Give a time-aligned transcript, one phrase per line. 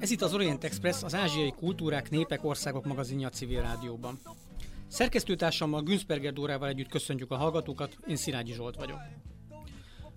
[0.00, 4.18] Ez itt az Orient Express, az ázsiai kultúrák, népek, országok magazinja a civil rádióban.
[4.88, 8.98] Szerkesztőtársammal Günzberger Dórával együtt köszöntjük a hallgatókat, én Szilágyi Zsolt vagyok.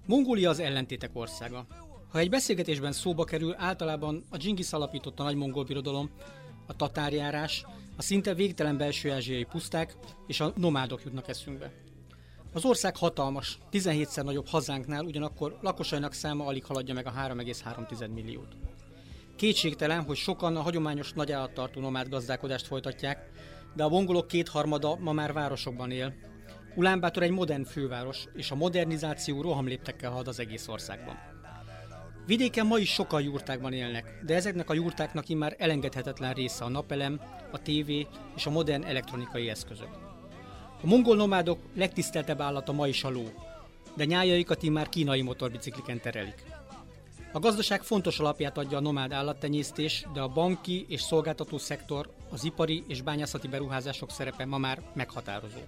[0.06, 1.66] Mongólia az ellentétek országa.
[2.12, 6.10] Ha egy beszélgetésben szóba kerül, általában a Dzsingisz alapította nagy mongol birodalom,
[6.68, 7.66] a tatárjárás,
[7.98, 9.96] a szinte végtelen belső ázsiai puszták
[10.28, 11.72] és a nomádok jutnak eszünkbe.
[12.54, 18.56] Az ország hatalmas, 17-szer nagyobb hazánknál, ugyanakkor lakosainak száma alig haladja meg a 3,3 milliót.
[19.36, 23.30] Kétségtelen, hogy sokan a hagyományos nagy állattartó nomád gazdálkodást folytatják,
[23.76, 26.14] de a mongolok kétharmada ma már városokban él.
[26.76, 31.18] Ulánbátor egy modern főváros, és a modernizáció rohamléptekkel halad az egész országban.
[32.26, 37.22] Vidéken ma is sokan jurtákban élnek, de ezeknek a jurtáknak immár elengedhetetlen része a napelem,
[37.52, 40.09] a tévé és a modern elektronikai eszközök.
[40.84, 43.24] A mongol nomádok legtiszteltebb állata ma is a ló,
[43.96, 46.44] de nyájaikat immár kínai motorbicikliken terelik.
[47.32, 52.44] A gazdaság fontos alapját adja a nomád állattenyésztés, de a banki és szolgáltató szektor, az
[52.44, 55.60] ipari és bányászati beruházások szerepe ma már meghatározó.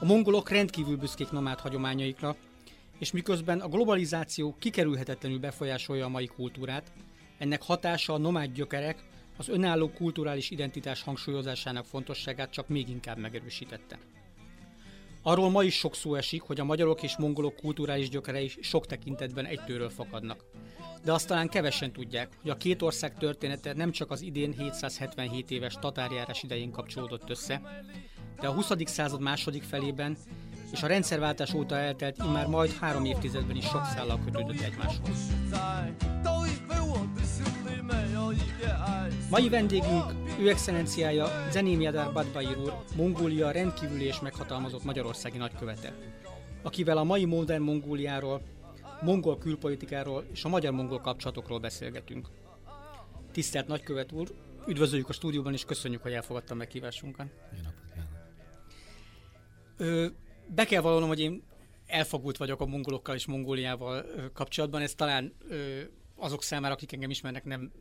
[0.00, 2.36] A mongolok rendkívül büszkék nomád hagyományaikra,
[2.98, 6.92] és miközben a globalizáció kikerülhetetlenül befolyásolja a mai kultúrát,
[7.38, 9.04] ennek hatása a nomád gyökerek,
[9.40, 13.98] az önálló kulturális identitás hangsúlyozásának fontosságát csak még inkább megerősítette.
[15.22, 19.44] Arról ma is sok szó esik, hogy a magyarok és mongolok kulturális gyökerei sok tekintetben
[19.46, 20.44] egytőről fakadnak.
[21.04, 25.50] De azt talán kevesen tudják, hogy a két ország története nem csak az idén 777
[25.50, 27.82] éves tatárjárás idején kapcsolódott össze,
[28.40, 28.70] de a 20.
[28.84, 30.16] század második felében
[30.72, 35.18] és a rendszerváltás óta eltelt immár majd három évtizedben is sok szállal kötődött egymáshoz.
[39.30, 40.04] Mai vendégünk,
[40.40, 45.94] ő excellenciája Zenémiadár Badbair úr, Mongólia rendkívüli és meghatalmazott magyarországi nagykövete,
[46.62, 48.42] akivel a mai modern Mongóliáról,
[49.02, 52.28] mongol külpolitikáról és a magyar-mongol kapcsolatokról beszélgetünk.
[53.32, 54.34] Tisztelt nagykövet úr,
[54.66, 57.26] üdvözöljük a stúdióban és köszönjük, hogy elfogadta meghívásunkat.
[57.52, 58.08] Jó napot!
[59.76, 60.06] Ö,
[60.54, 61.42] be kell vallanom, hogy én
[61.86, 64.80] elfogult vagyok a mongolokkal és Mongóliával kapcsolatban.
[64.80, 65.80] Ez talán ö,
[66.20, 67.72] azok számára, akik engem ismernek, nem,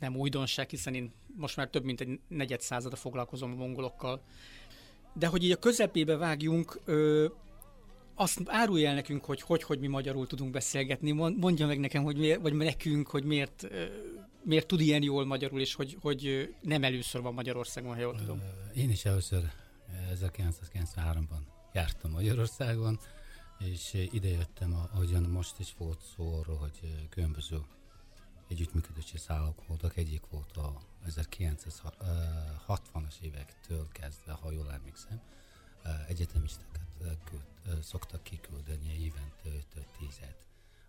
[0.00, 4.22] nem újdonság, hiszen én most már több mint egy negyed százada foglalkozom a mongolokkal.
[5.14, 7.26] De hogy így a közepébe vágjunk, ö,
[8.14, 11.10] azt árulj el nekünk, hogy, hogy hogy mi magyarul tudunk beszélgetni.
[11.10, 13.68] Mond- Mondja meg nekem, hogy miért, vagy nekünk, hogy miért,
[14.42, 18.42] miért tud ilyen jól magyarul, és hogy, hogy nem először van Magyarországon, ha jól tudom.
[18.74, 19.42] Én is először
[20.14, 21.40] 1993-ban
[21.72, 22.98] jártam Magyarországon,
[23.58, 27.56] és ide jöttem, ahogyan most is volt szó arról, hogy ö, különböző
[28.48, 29.96] együttműködési szállók voltak.
[29.96, 35.20] Egyik volt a 1960-as évektől kezdve, ha jól emlékszem,
[37.00, 37.44] ö, küld,
[37.82, 40.46] szoktak kiküldeni évente 5-10-et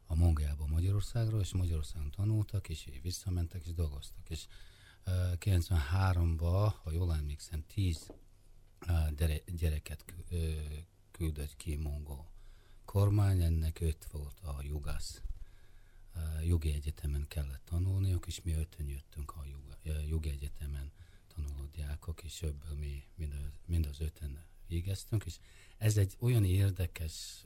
[0.07, 4.29] a Mongoljába Magyarországról, és Magyarországon tanultak, és visszamentek, és dolgoztak.
[4.29, 4.47] És
[5.03, 8.12] ö, 93-ban, ha jól emlékszem, 10
[8.88, 10.06] ö, dere- gyereket
[11.12, 12.29] küldött ki mongol
[12.85, 15.22] kormány, ennek öt volt a jogász.
[16.44, 19.46] Jogi egyetemen kellett tanulniuk, és mi ötön jöttünk a
[20.08, 20.92] jogi egyetemen
[21.28, 25.40] tanuló diákok, és ebből mi mind, a, mind az öten végeztünk, és
[25.78, 27.46] ez egy olyan érdekes,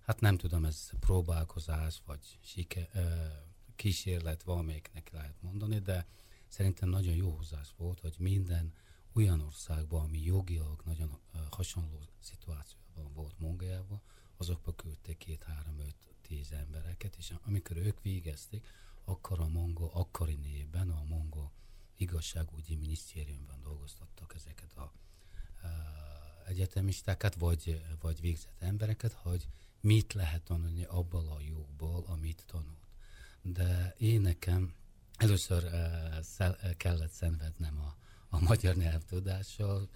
[0.00, 3.26] hát nem tudom, ez próbálkozás, vagy sike, ö,
[3.76, 6.06] kísérlet valamelyiknek lehet mondani, de
[6.48, 8.74] szerintem nagyon jó hozás volt, hogy minden
[9.12, 11.18] olyan országban, ami jogilag nagyon
[11.50, 14.00] hasonló szituációban volt Mongoliában,
[14.40, 18.66] azokba küldték két, három, öt, tíz embereket, és amikor ők végezték,
[19.04, 21.50] akkor a mongol, akkori névben a mongol
[21.96, 24.92] igazságügyi minisztériumban dolgoztattak ezeket a
[25.62, 25.66] ö,
[26.46, 29.48] egyetemistákat, vagy, vagy végzett embereket, hogy
[29.80, 32.88] mit lehet tanulni abból a jogból, amit tanult.
[33.42, 34.74] De én nekem
[35.16, 37.96] először uh, szel, uh, kellett szenvednem a,
[38.28, 39.88] a magyar nyelvtudással,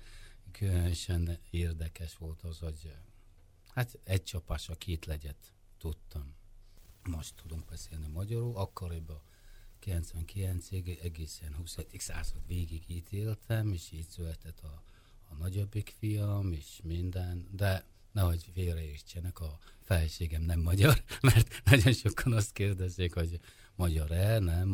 [0.53, 2.95] különösen érdekes volt az, hogy
[3.75, 6.35] hát egy csapásra két legyet tudtam.
[7.03, 9.21] Most tudunk beszélni magyarul, akkoriban
[9.85, 11.77] 99-ig egészen 20.
[11.99, 14.83] század végig itt éltem, és így született a,
[15.29, 22.33] a nagyobbik fiam, és minden, de nehogy félreértsenek, a feleségem nem magyar, mert nagyon sokan
[22.33, 23.41] azt kérdezik, hogy
[23.75, 24.69] magyar-e, nem,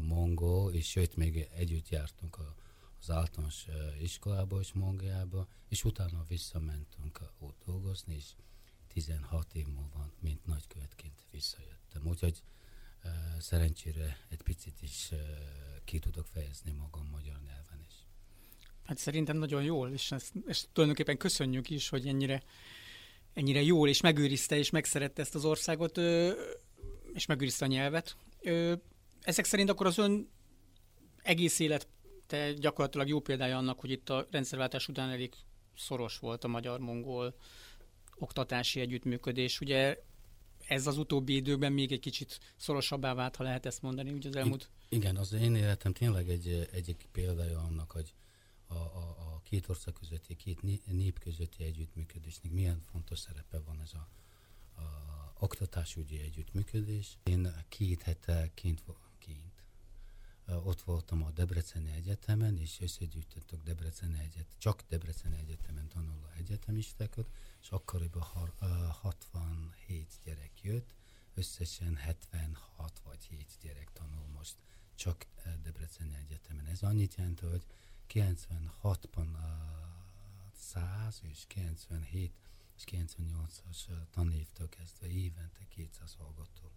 [0.00, 2.54] mongol, és sőt, még együtt jártunk a,
[3.00, 3.66] az általános
[4.00, 8.24] iskolába és Mongoliába, és utána visszamentünk ott dolgozni, és
[8.88, 12.06] 16 év múlva, mint nagykövetként visszajöttem.
[12.06, 12.42] Úgyhogy
[13.38, 15.10] szerencsére egy picit is
[15.84, 17.94] ki tudok fejezni magam magyar nyelven is.
[18.84, 22.42] Hát szerintem nagyon jól, és ezt, ezt tulajdonképpen köszönjük is, hogy ennyire
[23.32, 25.98] ennyire jól és megőrizte és megszerette ezt az országot,
[27.12, 28.16] és megőrizte a nyelvet.
[29.20, 30.30] Ezek szerint akkor az ön
[31.22, 31.88] egész élet
[32.30, 35.34] te gyakorlatilag jó példája annak, hogy itt a rendszerváltás után elég
[35.76, 37.34] szoros volt a magyar-mongol
[38.18, 39.60] oktatási együttműködés.
[39.60, 40.02] Ugye
[40.66, 44.36] ez az utóbbi időben még egy kicsit szorosabbá vált, ha lehet ezt mondani, ugye az
[44.36, 44.70] elmúlt...
[44.88, 48.14] Igen, az én életem tényleg egy, egy példája annak, hogy
[48.66, 53.92] a, a, a két ország közötti, két nép közötti együttműködésnek milyen fontos szerepe van ez
[53.92, 54.08] a,
[54.80, 57.18] a oktatásügyi együttműködés.
[57.24, 58.96] Én két hete kint, kint
[60.64, 67.30] ott voltam a Debreceni Egyetemen, és összegyűjtöttük Debreceni Egyetem, csak Debreceni Egyetemen tanuló egyetemistákat,
[67.62, 68.22] és akkoriban
[69.00, 70.94] 67 gyerek jött,
[71.34, 74.56] összesen 76 vagy 7 gyerek tanul most
[74.94, 75.26] csak
[75.62, 76.66] Debreceni Egyetemen.
[76.66, 77.66] Ez annyit jelent, hogy
[78.08, 79.36] 96-ban
[80.52, 82.32] 100 és 97
[82.76, 86.70] és 98-as tanévtől kezdve évente 200 hallgató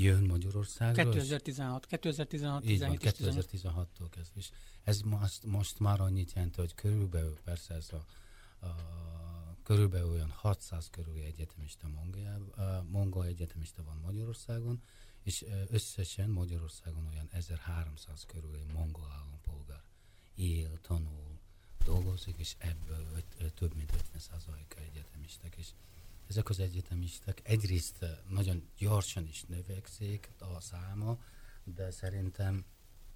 [0.00, 1.02] jön Magyarországra.
[1.02, 4.40] 2016, 2016, így van, 2016-tól kezdve.
[4.40, 4.50] És
[4.82, 8.04] ez most, most már annyit jelent, hogy körülbelül, persze ez a,
[8.66, 8.74] a
[9.62, 11.88] körülbelül olyan 600 körüli egyetemista
[12.90, 14.82] mongol egyetemista van Magyarországon,
[15.22, 19.82] és összesen Magyarországon olyan 1300 körüli mongol állampolgár
[20.34, 21.38] él, tanul,
[21.84, 23.06] dolgozik, és ebből
[23.38, 25.56] öt, több mint 50%-a egyetemisták.
[25.56, 25.68] És
[26.28, 31.18] ezek az egyetemisták egyrészt nagyon gyorsan is növekszik a száma,
[31.64, 32.64] de szerintem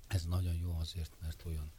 [0.06, 1.72] ez nagyon jó azért, mert olyan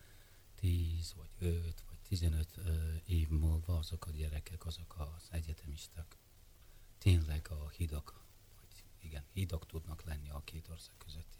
[0.55, 2.59] 10 vagy 5 vagy 15
[3.05, 6.17] év múlva azok a gyerekek, azok az egyetemisták
[6.97, 8.23] tényleg a hidak,
[8.59, 11.39] vagy igen, hidak tudnak lenni a két ország közötti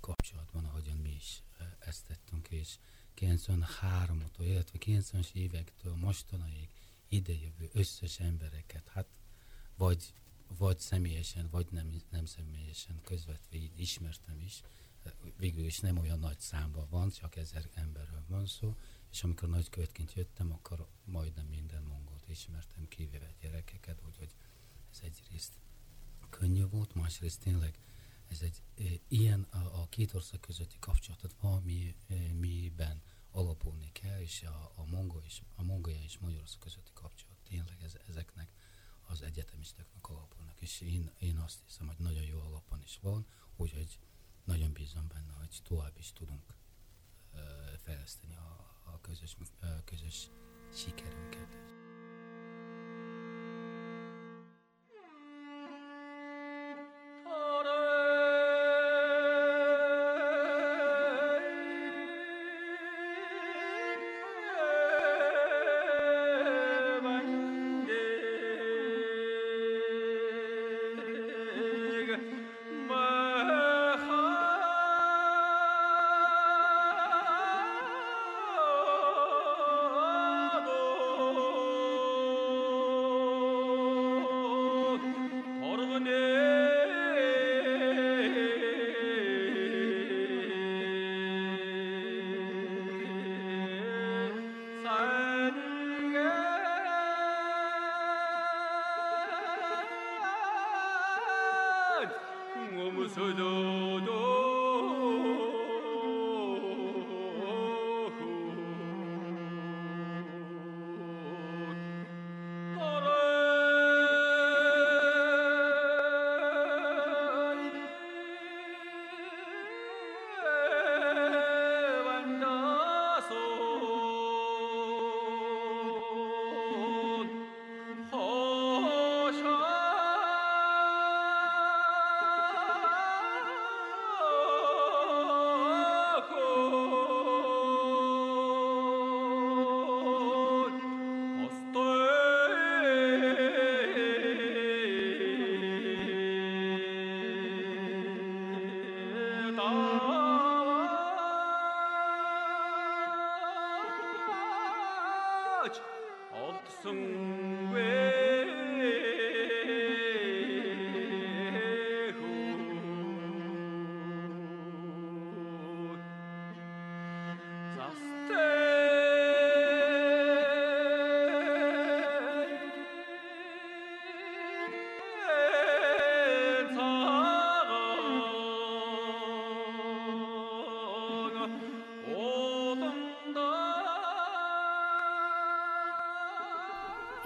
[0.00, 1.42] kapcsolatban, ahogyan mi is
[1.78, 2.78] ezt tettünk, és
[3.16, 6.68] 93-tól, illetve 90-es évektől mostanáig
[7.10, 9.06] idejövő összes embereket, hát
[9.76, 10.14] vagy,
[10.58, 14.62] vagy személyesen, vagy nem, nem személyesen közvetve így ismertem is,
[15.36, 18.76] végül is nem olyan nagy számban van, csak ezer emberről van szó,
[19.10, 24.34] és amikor nagykövetként jöttem, akkor majdnem minden mongolt ismertem, kivéve gyerekeket, úgyhogy
[24.92, 25.52] ez egyrészt
[26.28, 27.78] könnyű volt, másrészt tényleg
[28.30, 28.62] ez egy
[29.08, 32.14] ilyen a, a két ország közötti kapcsolatot valami e,
[33.30, 37.96] alapulni kell, és a, a mongol és a mongolja és Magyarország közötti kapcsolat tényleg ez,
[38.08, 38.52] ezeknek
[39.06, 40.60] az egyetemistáknak alapulnak.
[40.60, 43.98] És én, én azt hiszem, hogy nagyon jó alapon is van, úgyhogy
[44.44, 46.54] nagyon bízom benne, hogy tovább is tudunk
[47.32, 47.40] uh,
[47.78, 50.30] fejleszteni a, a közös, uh, közös
[50.72, 51.79] sikerünket.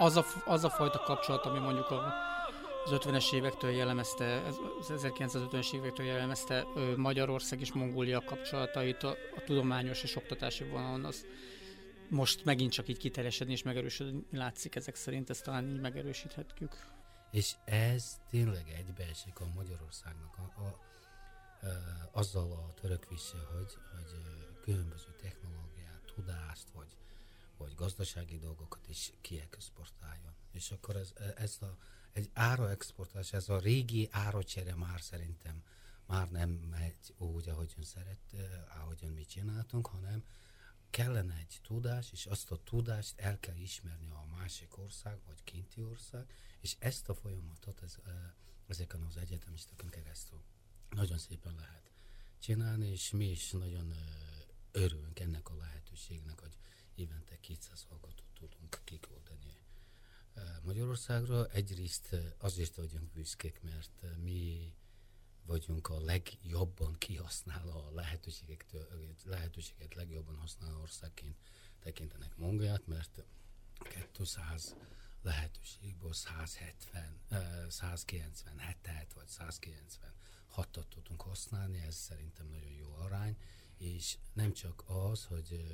[0.05, 2.13] Az a, az a fajta kapcsolat, ami mondjuk a,
[2.85, 10.03] az 50-es évektől jellemezte, az 1950-es évektől jellemezte Magyarország és Mongólia kapcsolatait a, a tudományos
[10.03, 11.25] és oktatási vonalon, az
[12.09, 16.75] most megint csak így kiteljesedni és megerősödni látszik ezek szerint, ezt talán így megerősíthetjük.
[17.31, 21.69] És ez tényleg egybeesik a Magyarországnak a, a, a,
[22.11, 24.11] azzal a törekvése, hogy, hogy
[24.61, 25.44] különböző vagy,
[27.75, 30.33] vagy gazdasági dolgokat is kiexportáljon.
[30.51, 31.77] És akkor ez, ez a,
[32.13, 35.63] egy áraexportálás, ez a régi áracsere már szerintem
[36.05, 38.35] már nem megy úgy, ahogyan szeret,
[38.81, 40.23] ahogyan mi csináltunk, hanem
[40.89, 45.81] kellene egy tudás, és azt a tudást el kell ismerni a másik ország, vagy kinti
[45.81, 46.25] ország,
[46.59, 47.97] és ezt a folyamatot ez,
[48.67, 50.43] ezeken az egyetemistákon keresztül
[50.89, 51.91] nagyon szépen lehet
[52.39, 53.93] csinálni, és mi is nagyon
[54.71, 56.57] örülünk ennek a lehetőségnek, hogy
[56.95, 59.57] évente 200 hallgatót tudunk kiküldeni
[60.63, 61.47] Magyarországra.
[61.47, 64.73] Egyrészt azért vagyunk büszkék, mert mi
[65.45, 68.87] vagyunk a legjobban kihasználó a lehetőségektől,
[69.23, 71.37] lehetőséget legjobban használó országként
[71.79, 73.23] tekintenek Mongoliát, mert
[74.11, 74.75] 200
[75.21, 77.19] lehetőségből 170,
[77.69, 83.37] 197-et vagy 196-ot tudunk használni, ez szerintem nagyon jó arány,
[83.77, 85.65] és nem csak az, hogy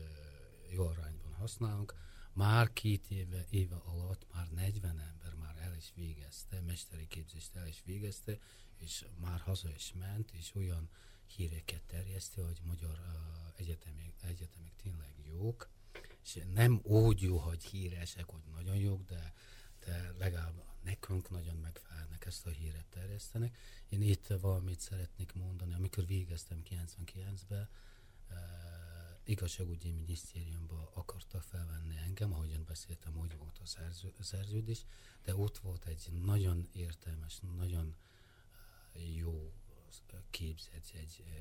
[0.72, 1.94] jó arányban használunk,
[2.34, 7.68] már két éve, éve alatt már 40 ember már el is végezte, mesteri képzést el
[7.68, 8.38] is végezte,
[8.78, 10.90] és már haza is ment, és olyan
[11.36, 15.70] híreket terjeszti, hogy magyar uh, egyetemek, egyetemek tényleg jók,
[16.24, 19.34] és nem úgy jó, hogy híresek, hogy nagyon jók, de,
[19.86, 23.58] de legalább nekünk nagyon megfelelnek ezt a híret terjesztenek.
[23.90, 27.70] Én itt valamit szeretnék mondani, amikor végeztem 99-ben,
[28.30, 28.38] uh,
[29.24, 34.86] igazságügyi minisztériumba akarta felvenni engem, ahogyan beszéltem, hogy volt a szerző, szerződés,
[35.24, 37.96] de ott volt egy nagyon értelmes, nagyon
[39.16, 39.54] jó
[40.30, 41.32] képzett egy e,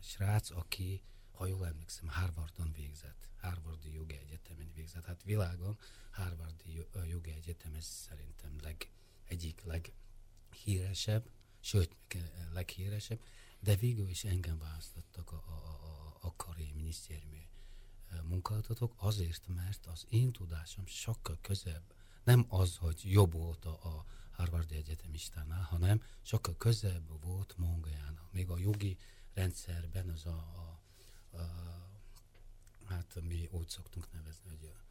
[0.00, 5.04] srác, aki, ha jól emlékszem, Harvardon végzett, Harvardi jogi egyetemen végzett.
[5.04, 5.78] Hát világon
[6.10, 8.90] Harvardi jogi egyetem ez szerintem leg,
[9.24, 11.28] egyik leghíresebb,
[11.60, 11.96] sőt,
[12.52, 13.20] leghíresebb,
[13.64, 17.48] de végül is engem választottak a, a, a, a kari minisztériumi
[18.22, 21.94] munkáltatók azért, mert az én tudásom sokkal közebb,
[22.24, 28.32] nem az, hogy jobb volt a, a Harvardi Egyetemistánál, hanem sokkal közelebb volt Mongoliának.
[28.32, 28.96] Még a jogi
[29.34, 31.42] rendszerben az a, a, a
[32.88, 34.84] hát mi úgy szoktunk nevezni, hogy a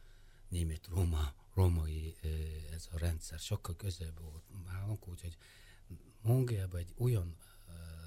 [0.48, 2.16] német Róma, római
[2.72, 5.36] ez a rendszer sokkal közelebb volt nálunk, úgyhogy
[6.20, 7.36] Mongoliában egy olyan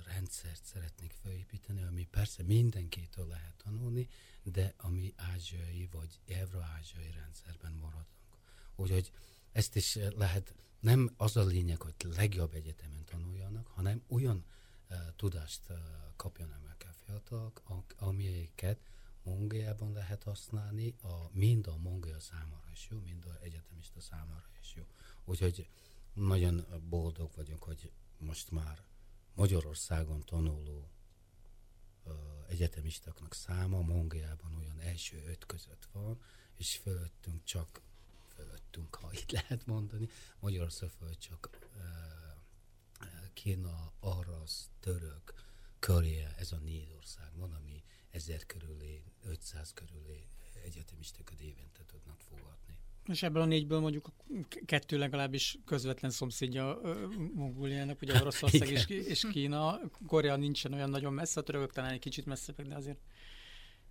[0.07, 4.07] rendszert szeretnék felépíteni, ami persze mindenkitől lehet tanulni,
[4.43, 8.07] de ami ázsiai vagy eurázsiai rendszerben maradunk.
[8.75, 9.11] Úgyhogy
[9.51, 14.45] ezt is lehet nem az a lényeg, hogy legjobb egyetemen tanuljanak, hanem olyan
[14.89, 15.77] uh, tudást uh,
[16.15, 17.63] kapjanak meg a fiatalok,
[17.97, 18.79] amelyeket
[19.23, 24.73] Mongoliában lehet használni, a, mind a mongolia számára is jó, mind a egyetemista számára is
[24.75, 24.83] jó.
[25.25, 25.67] Úgyhogy
[26.13, 28.83] nagyon boldog vagyok, hogy most már
[29.37, 30.89] Magyarországon tanuló
[32.03, 32.13] uh,
[32.47, 36.21] egyetemistaknak száma Mongoliában olyan első öt között van,
[36.55, 37.81] és fölöttünk csak
[38.27, 40.07] fölöttünk, ha itt lehet mondani.
[40.39, 41.69] Magyarország föl csak
[43.33, 45.33] Kína, Arasz, Török,
[45.79, 50.27] Korea, ez a négy ország van, ami ezer körülé, 500 körülé
[50.63, 52.76] egyetemistákat évente tudnak fogadni.
[53.07, 54.11] És ebből a négyből mondjuk
[54.65, 56.79] kettő legalábbis közvetlen szomszédja
[57.33, 59.79] Mongóliának, ugye Oroszország és, és Kína.
[60.07, 62.99] Korea nincsen olyan nagyon messze, a törökök talán egy kicsit messzebbek, de azért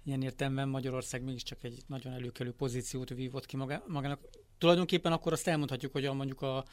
[0.05, 3.57] ilyen értelemben Magyarország mégiscsak egy nagyon előkelő pozíciót vívott ki
[3.87, 4.21] magának.
[4.59, 6.65] Tulajdonképpen akkor azt elmondhatjuk, hogy a, mondjuk a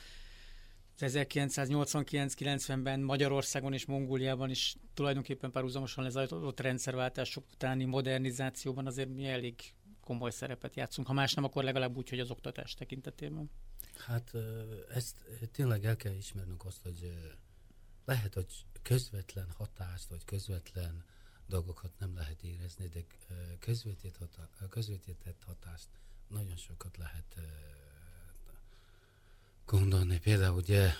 [0.99, 9.55] 1989-90-ben Magyarországon és Mongóliában is tulajdonképpen párhuzamosan lezajlott rendszerváltások utáni modernizációban azért mi elég
[10.03, 11.07] komoly szerepet játszunk.
[11.07, 13.49] Ha más nem, akkor legalább úgy, hogy az oktatás tekintetében.
[13.97, 14.33] Hát
[14.89, 15.15] ezt
[15.51, 17.13] tényleg el kell ismernünk azt, hogy
[18.05, 21.03] lehet, hogy közvetlen hatást, vagy közvetlen
[21.47, 23.05] dolgokat nem lehet érezni, de
[23.59, 25.87] közvetített, hatá, közvetített hatást
[26.27, 27.35] nagyon sokat lehet
[29.65, 30.19] gondolni.
[30.19, 30.91] Például ugye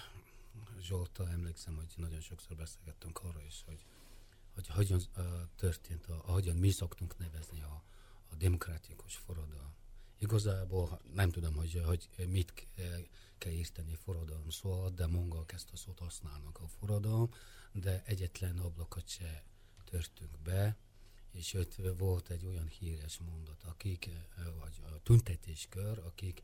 [0.81, 3.85] Zsoltal emlékszem, hogy nagyon sokszor beszélgettünk arra is, hogy,
[4.53, 5.01] hogy hogyan
[5.55, 7.83] történt, a, ahogyan mi szoktunk nevezni a,
[8.33, 9.73] a demokratikus forradalom.
[10.17, 12.67] Igazából nem tudom, hogy, hogy mit
[13.37, 17.29] kell írteni forradalom szó de mongolok ezt a szót használnak a forradalom,
[17.71, 19.43] de egyetlen ablakot se
[19.85, 20.77] törtünk be,
[21.31, 24.09] és ott volt egy olyan híres mondat, akik,
[24.59, 26.43] vagy a tüntetéskör, akik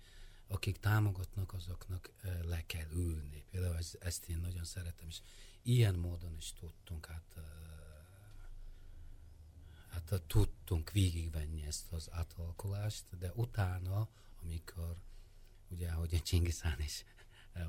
[0.51, 2.09] akik támogatnak, azoknak
[2.45, 3.43] le kell ülni.
[3.49, 5.21] Például ez, ezt én nagyon szeretem, és
[5.61, 7.35] ilyen módon is tudtunk hát,
[9.89, 10.21] hát
[10.69, 14.07] tudtunk végigvenni ezt az átalakulást, de utána,
[14.41, 14.95] amikor
[15.69, 17.05] ugye, ahogy a Csingiszán is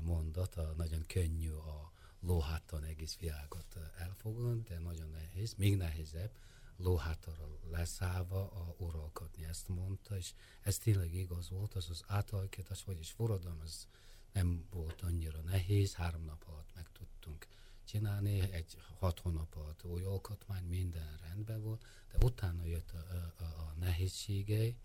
[0.01, 6.31] mondott, a, nagyon könnyű a lóháton egész világot elfoglalni, de nagyon nehéz, még nehézebb
[6.77, 13.11] lóhátorral leszállva a uralkodni, ezt mondta, és ez tényleg igaz volt, az az átalakítás, vagyis
[13.11, 13.87] forradalom, az
[14.31, 17.47] nem volt annyira nehéz, három nap alatt meg tudtunk
[17.91, 22.97] csinálni, egy hat hónap alatt új alkotmány, minden rendben volt, de utána jött a,
[23.37, 24.75] a, a nehézségei,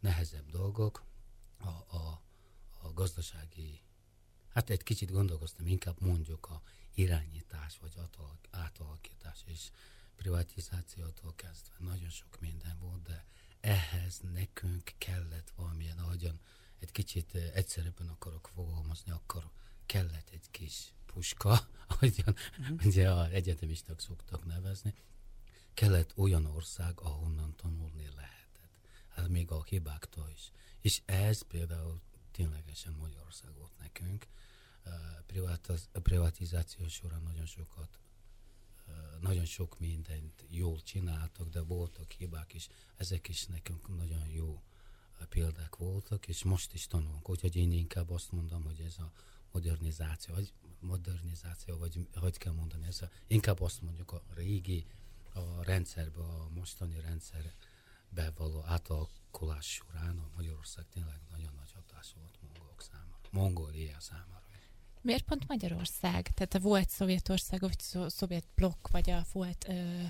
[0.00, 1.04] nehezebb dolgok,
[1.58, 2.22] a, a,
[2.80, 3.82] a gazdasági,
[4.48, 6.62] hát egy kicsit gondolkoztam, inkább mondjuk a
[6.94, 7.94] irányítás vagy
[8.50, 9.70] átalakítás, és
[10.16, 11.74] privatizációtól kezdve.
[11.78, 13.24] Nagyon sok minden volt, de
[13.60, 16.40] ehhez nekünk kellett valamilyen, ahogyan
[16.78, 19.50] egy kicsit egyszerűbben akarok fogalmazni, akkor
[19.86, 22.84] kellett egy kis puska, ahogyan uh-huh.
[22.84, 24.94] ugye a egyetemisták szoktak nevezni,
[25.74, 28.70] kellett olyan ország, ahonnan tanulni lehetett.
[29.08, 30.52] Hát még a hibáktól is.
[30.80, 32.00] És ez például
[32.30, 34.26] ténylegesen Magyarország volt nekünk.
[35.92, 38.00] A privatizáció során nagyon sokat
[39.20, 44.62] nagyon sok mindent jól csináltak, de voltak hibák is, ezek is nekünk nagyon jó
[45.28, 47.28] példák voltak, és most is tanulunk.
[47.28, 49.12] Úgyhogy én inkább azt mondom, hogy ez a
[49.52, 54.86] modernizáció, vagy modernizáció, vagy hogy kell mondani, ez a, inkább azt mondjuk a régi
[55.34, 62.38] a rendszerbe, a mostani rendszerbe való átalakulás során a Magyarország tényleg nagyon nagy hatás volt
[62.42, 64.42] mongolok számára, Mongólia számára.
[65.02, 66.30] Miért pont Magyarország?
[66.34, 70.02] Tehát a volt Szovjetország, vagy szovjet blokk, vagy a volt ö,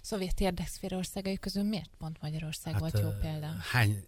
[0.00, 3.46] szovjet érdekszféra országai közül miért pont Magyarország hát, volt jó példa?
[3.46, 4.06] Hány,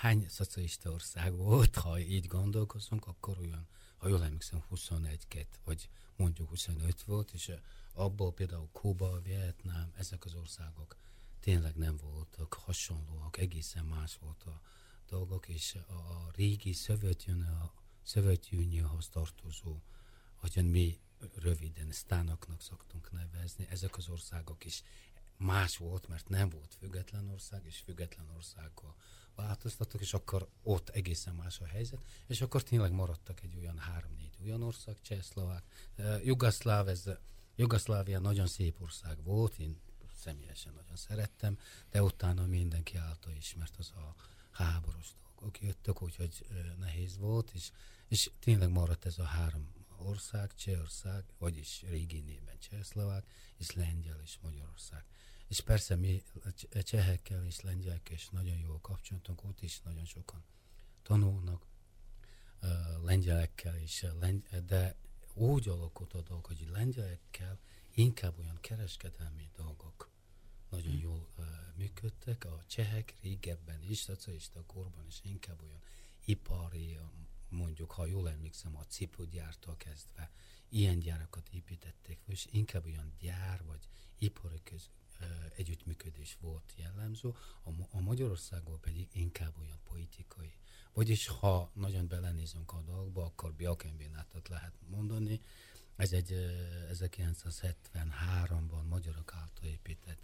[0.00, 3.66] hány szocialista ország volt, ha így gondolkozunk, akkor olyan,
[4.00, 7.52] ha jól emlékszem, 21 vagy mondjuk 25 volt, és
[7.92, 10.96] abból például Kuba, Vietnám, ezek az országok
[11.40, 14.60] tényleg nem voltak hasonlóak, egészen más volt a
[15.08, 19.80] dolgok, és a, a régi Szovjetunió Szövetjúnióhoz tartozó,
[20.34, 20.98] hogyan mi
[21.34, 24.82] röviden sztánoknak szoktunk nevezni, ezek az országok is
[25.36, 28.94] más volt, mert nem volt független ország, és független országgal
[29.34, 34.30] változtattak, és akkor ott egészen más a helyzet, és akkor tényleg maradtak egy olyan három-négy
[34.44, 35.62] olyan ország, Csehszlovák,
[36.24, 37.04] Jugoszláv, ez
[37.56, 39.80] Jugoszlávia nagyon szép ország volt, én
[40.14, 41.58] személyesen nagyon szerettem,
[41.90, 44.14] de utána mindenki által ismert az a
[44.50, 46.46] háborús dolgok jöttek, úgyhogy
[46.78, 47.70] nehéz volt, és
[48.10, 53.24] és tényleg maradt ez a három ország, Csehország, vagyis régi néven Csehszlovák,
[53.56, 55.04] és Lengyel és Magyarország.
[55.50, 56.22] És persze mi
[56.82, 60.44] csehekkel és lengyelekkel is nagyon jól kapcsolatunk, ott is nagyon sokan
[61.02, 61.66] tanulnak
[63.04, 64.04] lengyelekkel is,
[64.66, 64.96] de
[65.34, 67.58] úgy alakult a dolog, hogy lengyelekkel
[67.94, 70.10] inkább olyan kereskedelmi dolgok
[70.68, 71.00] nagyon hmm.
[71.00, 72.44] jól uh, működtek.
[72.44, 75.80] A csehek régebben is, szocialista korban is inkább olyan
[76.24, 76.98] ipari,
[77.48, 80.30] mondjuk, ha jól emlékszem, a cipőgyártól kezdve
[80.68, 84.90] ilyen gyárakat építették és inkább olyan gyár vagy ipari köz,
[85.56, 87.28] együttműködés volt jellemző,
[87.62, 90.52] a, a Magyarországon pedig inkább olyan politikai.
[90.92, 95.40] Vagyis ha nagyon belenézünk a dolgokba, akkor biokombinatot lehet mondani.
[95.96, 96.32] Ez egy
[96.92, 100.22] 1973-ban magyarok által épített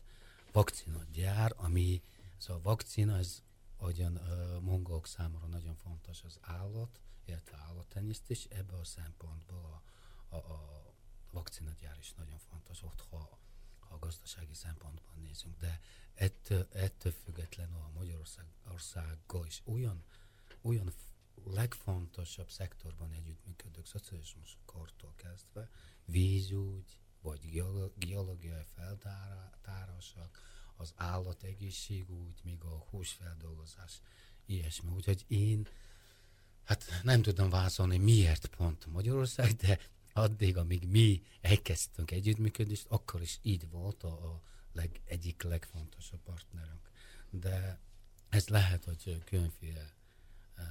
[0.52, 2.02] vakcinagyár, ami
[2.38, 3.42] ez a vakcina, ez
[3.76, 9.82] ahogyan uh, mongolok számára nagyon fontos az állat, illetve állattenyésztés, ebből a szempontból
[10.28, 10.94] a, a, a
[11.30, 13.38] vakcinagyár is nagyon fontos ott, ha,
[13.88, 15.80] ha gazdasági szempontból nézünk, de
[16.14, 20.04] ettől, ettől függetlenül a Magyarország országgal is olyan,
[20.62, 20.92] olyan
[21.44, 25.70] legfontosabb szektorban együttműködők, szocializmus kortól kezdve,
[26.04, 27.62] vízügy, vagy
[27.96, 30.40] geológiai feltárások,
[30.76, 34.00] az állategészségügy, még a húsfeldolgozás,
[34.46, 34.90] ilyesmi.
[34.90, 35.68] Úgyhogy én
[36.64, 39.78] hát nem tudom válaszolni, miért pont Magyarország, de
[40.16, 46.90] addig, amíg mi elkezdtünk együttműködést, akkor is így volt a, a leg, egyik legfontosabb partnerünk.
[47.30, 47.78] De
[48.28, 49.94] ez lehet, hogy különféle
[50.56, 50.64] uh,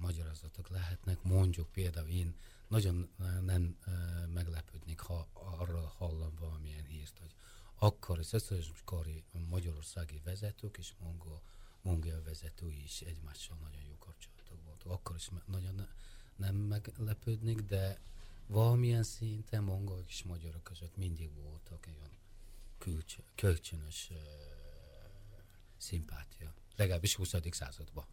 [0.00, 1.22] magyarázatok lehetnek.
[1.22, 2.34] Mondjuk például én
[2.68, 3.08] nagyon
[3.44, 7.34] nem uh, meglepődnék, ha arról hallom valamilyen hírt, hogy
[7.78, 8.52] akkor az
[8.84, 11.42] kori magyarországi vezetők és mongol,
[11.82, 14.92] mongol vezetői is egymással nagyon jó kapcsolatok voltak.
[14.92, 15.88] Akkor is nagyon
[16.36, 18.00] nem meglepődnék, de
[18.46, 22.10] valamilyen szinten mongolok és magyarok között mindig voltak olyan
[23.34, 24.16] kölcsönös uh,
[25.76, 26.54] szimpátia.
[26.76, 27.34] Legalábbis 20.
[27.50, 28.06] században.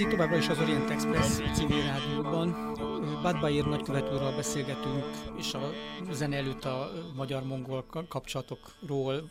[0.00, 2.74] Itt továbbra is az Orient Express civil rádióban.
[3.22, 5.04] Bad Bayer nagykövetőről beszélgetünk,
[5.38, 5.70] és a
[6.10, 9.30] zene előtt a magyar-mongol kapcsolatokról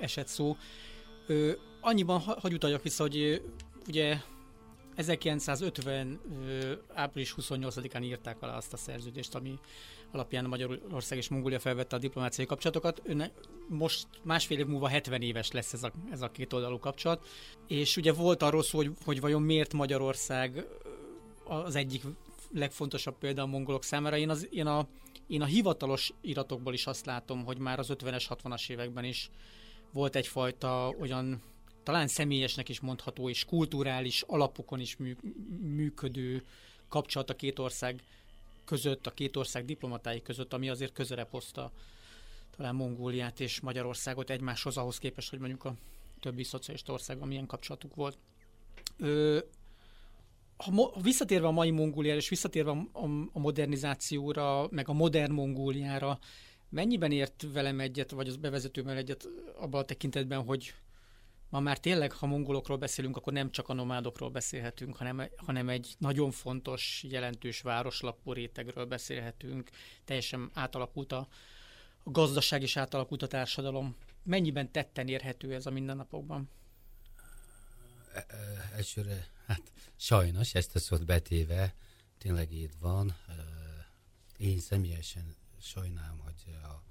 [0.00, 0.56] esett szó.
[1.80, 3.42] Annyiban hagy utaljak vissza, hogy
[3.88, 4.16] ugye
[4.94, 6.20] 1950.
[6.94, 9.58] április 28-án írták alá azt a szerződést, ami
[10.14, 13.00] alapján Magyarország és Mongólia felvette a diplomáciai kapcsolatokat.
[13.04, 13.30] Önne,
[13.68, 17.26] most másfél év múlva 70 éves lesz ez a, ez a két oldalú kapcsolat.
[17.66, 20.66] És ugye volt arról szó, hogy, hogy vajon miért Magyarország
[21.44, 22.02] az egyik
[22.52, 24.16] legfontosabb példa a mongolok számára.
[24.16, 24.86] Én, az, én, a,
[25.26, 29.30] én a hivatalos iratokból is azt látom, hogy már az 50-es, 60-as években is
[29.92, 31.42] volt egyfajta olyan
[31.82, 34.96] talán személyesnek is mondható, és kulturális alapokon is
[35.60, 36.44] működő
[36.88, 38.02] kapcsolat a két ország
[38.64, 41.72] között, a két ország diplomatái között, ami azért közelebb hozta
[42.56, 45.74] talán Mongóliát és Magyarországot egymáshoz ahhoz képest, hogy mondjuk a
[46.20, 48.18] többi szocialista országban milyen kapcsolatuk volt.
[48.98, 49.38] Ö,
[50.56, 55.32] ha mo- visszatérve a mai Mongóliára, és visszatérve a, a, a modernizációra, meg a modern
[55.32, 56.18] Mongóliára,
[56.68, 60.74] mennyiben ért velem egyet, vagy az bevezetővel egyet abban a tekintetben, hogy
[61.48, 65.94] ma már tényleg, ha mongolokról beszélünk, akkor nem csak a nomádokról beszélhetünk, hanem, hanem egy
[65.98, 69.70] nagyon fontos, jelentős városlapú rétegről beszélhetünk.
[70.04, 71.28] Teljesen átalakult a,
[72.04, 73.96] a gazdaság és átalakult a társadalom.
[74.22, 76.50] Mennyiben tetten érhető ez a mindennapokban?
[78.14, 78.36] E, e,
[78.74, 79.62] elsőre, hát
[79.96, 81.74] sajnos ezt a szót betéve
[82.18, 83.16] tényleg így van.
[83.28, 83.32] E,
[84.36, 86.82] én személyesen sajnálom, hogy a,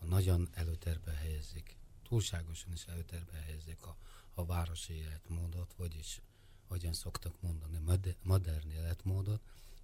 [0.00, 1.76] a nagyon előterbe helyezik,
[2.08, 3.96] túlságosan is előterbe helyezik a
[4.38, 6.20] a városi életmódot, vagyis
[6.68, 7.78] hogyan szoktak mondani,
[8.22, 9.40] modern életmódot,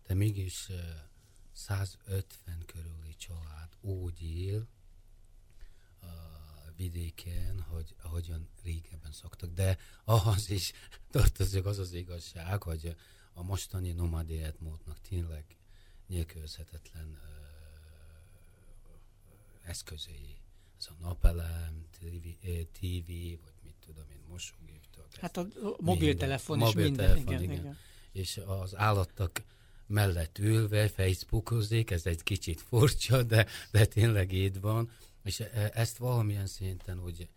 [0.07, 0.69] de mégis
[1.53, 4.69] 150 körüli család úgy él
[6.01, 6.07] a
[6.77, 9.51] vidéken, hogy ahogyan régebben szoktak.
[9.51, 10.73] De ahhoz is
[11.11, 12.97] tartozik az az igazság, hogy
[13.33, 15.57] a mostani nomád életmódnak tényleg
[16.07, 17.19] nélkülözhetetlen
[19.63, 20.42] eszközei.
[20.83, 22.27] Ez a napelem, TV,
[22.73, 23.11] TV
[23.63, 25.07] vagy tudom én, mosógéptől.
[25.21, 25.47] Hát a
[25.79, 27.17] mobiltelefon is minden.
[27.17, 27.59] Igen, igen.
[27.59, 27.79] igen.
[28.13, 29.43] És az állattak
[29.87, 34.91] mellett ülve Facebookozik, ez egy kicsit furcsa, de, de tényleg így van.
[35.25, 37.29] És e, ezt valamilyen szinten úgy,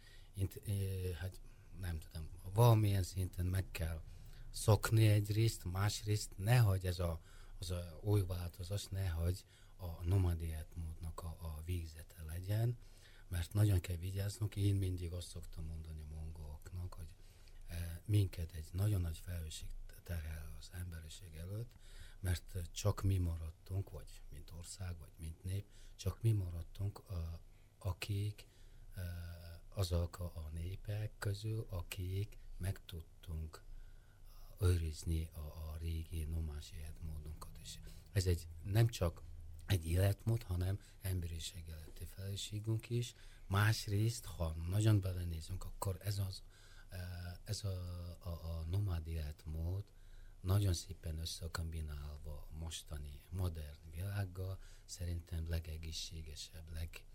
[1.20, 1.40] hát
[1.82, 4.02] nem tudom, valamilyen szinten meg kell
[4.52, 7.20] szokni egyrészt, másrészt nehogy ez a,
[7.60, 9.44] az a új változás, nehogy
[9.78, 12.78] a nomadiát módnak a, a végzete legyen,
[13.36, 16.06] mert nagyon kell vigyáznunk, én mindig azt szoktam mondani
[18.06, 19.70] minket egy nagyon nagy felelősség
[20.04, 21.74] terhel az emberiség előtt,
[22.20, 27.40] mert csak mi maradtunk, vagy mint ország, vagy mint nép, csak mi maradtunk, a,
[27.78, 28.48] akik
[29.70, 33.64] azok a népek közül, akik meg tudtunk
[34.60, 37.58] őrizni a, a régi nomás életmódunkat.
[37.62, 37.80] És
[38.12, 39.22] ez egy nem csak
[39.66, 43.16] egy életmód, hanem emberiség előtti felelősségünk is.
[43.48, 46.44] Másrészt, ha nagyon belenézünk, akkor ez az
[47.44, 47.70] ez a,
[48.24, 49.84] a, a nomád életmód
[50.42, 57.06] nagyon szépen összekombinálva a mostani modern világgal szerintem legegészségesebb, leg,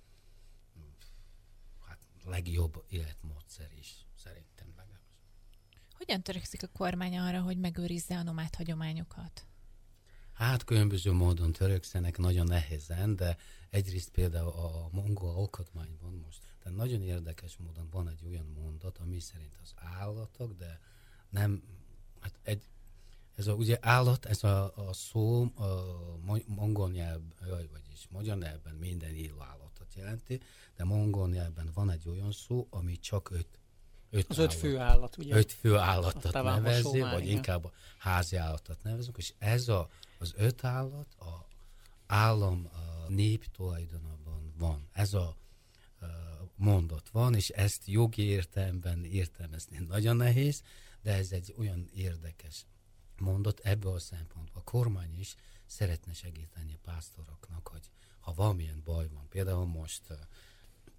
[1.86, 4.98] hát legjobb életmódszer is, szerintem legalábbis.
[5.92, 9.46] Hogyan törekszik a kormány arra, hogy megőrizze a nomád hagyományokat?
[10.40, 13.36] Hát különböző módon törekszenek, nagyon nehézen, de
[13.70, 19.18] egyrészt például a mongol alkotmányban most tehát nagyon érdekes módon van egy olyan mondat, ami
[19.18, 20.80] szerint az állatok, de
[21.28, 21.62] nem,
[22.20, 22.62] hát egy,
[23.34, 25.84] ez a, ugye állat, ez a, a szó a
[26.46, 27.20] mongol nyelv,
[27.72, 30.40] vagyis magyar nyelvben minden élő állatot jelenti,
[30.76, 33.59] de mongol nyelvben van egy olyan szó, ami csak öt
[34.10, 35.36] Öt az állat, öt fő állat, ugye?
[35.36, 37.36] Öt fő állatot nevezi, vagy igen.
[37.36, 41.46] inkább a házi állatot nevezünk, és ez a, az öt állat a
[42.06, 44.88] állam a nép tulajdonában van.
[44.92, 45.36] Ez a
[46.60, 50.62] mondat van, és ezt jogi értelemben értelmezni nagyon nehéz,
[51.02, 52.66] de ez egy olyan érdekes
[53.18, 54.62] mondat ebből a szempontból.
[54.66, 55.34] A kormány is
[55.66, 60.02] szeretne segíteni a pásztoroknak, hogy ha valamilyen baj van, például most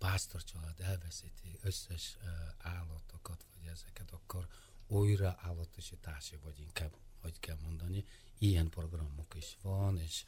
[0.01, 2.17] uh, pásztorcsalád elveszíti összes
[2.57, 4.47] állatokat, vagy ezeket, akkor
[4.87, 8.05] újra állatosítási, vagy inkább, hogy kell mondani,
[8.37, 10.23] ilyen programok is van, és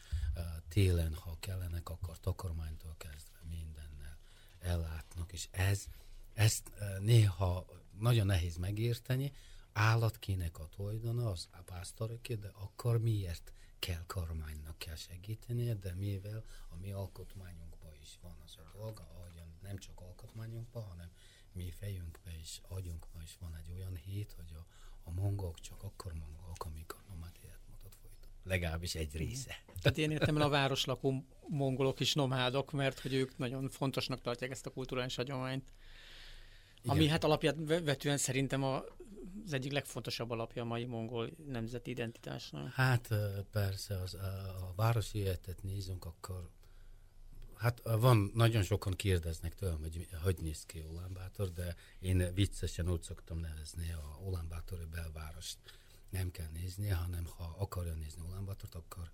[0.68, 4.18] télen, ha kellenek, akkor takarmánytól kezdve minden
[4.60, 5.86] ellátnak, és ez,
[6.34, 7.66] ezt néha
[8.00, 9.32] nagyon nehéz megérteni,
[9.72, 16.44] állatkének a tulajdona, az a pásztoroké, de akkor miért kell kormánynak kell segítenie, de mivel
[16.70, 19.08] a mi alkotmányunkban is van az a dolga,
[19.64, 21.10] nem csak alkotmányunkban, hanem
[21.52, 24.66] mi fejünkben és agyunkban is van egy olyan hét, hogy a,
[25.04, 28.30] a mongolok csak akkor mongolok, amikor nomád életmódot folytat.
[28.44, 29.56] Legalábbis egy része.
[29.82, 34.66] Tehát én értem a városlakó mongolok is nomádok, mert hogy ők nagyon fontosnak tartják ezt
[34.66, 35.74] a kulturális hagyományt.
[36.82, 36.96] Igen.
[36.96, 38.84] Ami hát alapját vetően szerintem a,
[39.46, 42.74] az egyik legfontosabb alapja a mai mongol nemzeti identitásnak.
[42.74, 43.08] Hát
[43.52, 46.50] persze, az, a, a városi életet nézünk, akkor
[47.64, 53.02] Hát van, nagyon sokan kérdeznek tőlem, hogy hogy néz ki Ulánbátor, de én viccesen úgy
[53.02, 55.58] szoktam nevezni a Ulánbátori belvárost.
[56.10, 59.10] Nem kell nézni, hanem ha akarja nézni Ulánbátort, akkor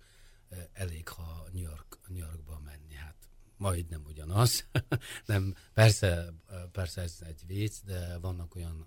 [0.72, 2.94] elég, ha New, York, New Yorkba menni.
[2.94, 4.66] Hát majd nem ugyanaz.
[5.26, 6.34] nem, persze,
[6.72, 8.86] persze ez egy vicc, de vannak olyan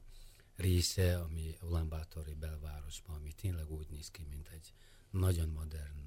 [0.55, 4.73] része, ami Ulánbátori belvárosban, ami tényleg úgy néz ki, mint egy
[5.09, 6.03] nagyon modern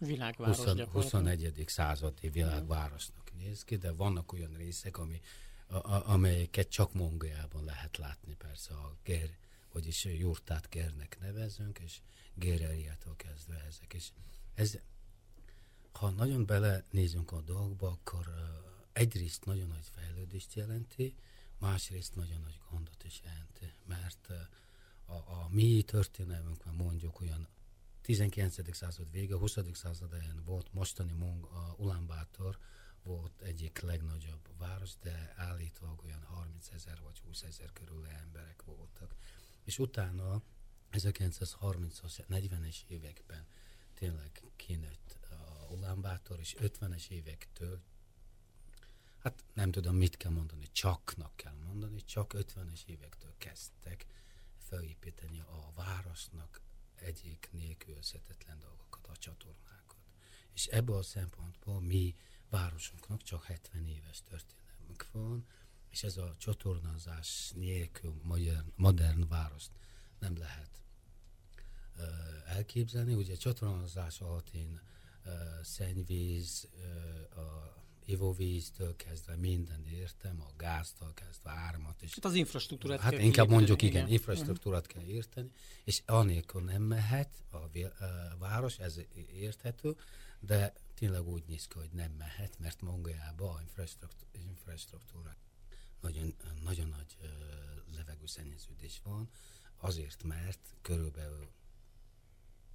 [0.00, 1.64] Világváros 20, 21.
[1.66, 5.20] századi világvárosnak néz ki, de vannak olyan részek, ami,
[5.66, 9.36] a, a, amelyeket csak Mongoliában lehet látni, persze a Ger,
[9.72, 12.00] vagyis Jurtát Gernek nevezünk, és
[12.34, 13.94] Gereriától kezdve ezek.
[13.94, 14.08] És
[14.54, 14.78] ez,
[15.92, 18.26] ha nagyon bele nézünk a dolgokba, akkor
[18.92, 21.14] egyrészt nagyon nagy fejlődést jelenti,
[21.58, 24.28] másrészt nagyon nagy gondot is jelenti, mert
[25.06, 27.48] a, a mi történelmünkben mondjuk olyan
[28.10, 28.76] 19.
[28.76, 29.56] század vége, 20.
[29.72, 32.58] század volt mostani Mong, a Ulaanbaatar
[33.02, 39.14] volt egyik legnagyobb város, de állítólag olyan 30 ezer vagy 20 ezer körül emberek voltak.
[39.64, 40.42] És utána
[40.92, 43.46] 1930-as, 40-es években
[43.94, 47.80] tényleg kinőtt a Ulaanbaatar, és 50-es évektől
[49.18, 54.06] hát nem tudom mit kell mondani, csaknak kell mondani, csak 50-es évektől kezdtek
[54.56, 56.60] felépíteni a városnak
[57.02, 59.96] egyik nélkülözhetetlen dolgokat, a csatornákat.
[60.54, 62.16] És ebből a szempontból mi
[62.48, 65.46] városunknak csak 70 éves történelmünk van,
[65.90, 69.70] és ez a csatornázás nélkül modern, modern várost
[70.18, 70.70] nem lehet
[71.96, 73.14] uh, elképzelni.
[73.14, 74.80] Ugye csatornázás alatt én
[75.24, 82.02] uh, szennyvíz, uh, a ivóvíztől kezdve minden értem, a gáztól kezdve áramot.
[82.02, 85.50] És hát az infrastruktúrát Hát kell inkább írteni, mondjuk igen, igen infrastruktúrát kell írteni,
[85.84, 89.00] és anélkül nem mehet a, a város, ez
[89.32, 89.96] érthető,
[90.40, 95.36] de tényleg úgy néz ki, hogy nem mehet, mert Mongoliában a infrastruktúra, infrastruktúra
[96.00, 96.34] nagyon,
[96.64, 97.28] nagyon nagy uh,
[97.96, 99.28] levegőszennyeződés van,
[99.76, 101.50] azért, mert körülbelül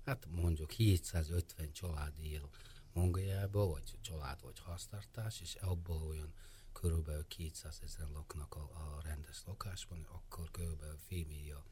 [0.05, 2.49] hát mondjuk 750 család él
[2.95, 6.33] Mongoliába, vagy család, vagy háztartás, és abból olyan
[6.73, 11.63] körülbelül 200 ezer laknak a, a rendes lakásban, akkor körülbelül fél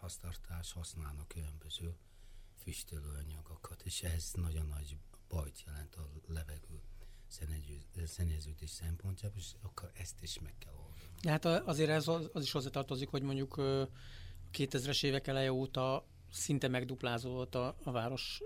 [0.00, 1.96] háztartás használnak különböző
[2.62, 4.96] füstölőanyagokat, és ez nagyon nagy
[5.28, 6.82] bajt jelent a levegő
[8.04, 11.28] szennyeződés szempontjából, és akkor ezt is meg kell oldani.
[11.28, 13.54] Hát azért ez az, az is hozzátartozik, hogy mondjuk
[14.52, 18.42] 2000-es évek eleje óta szinte megduplázódott a, a város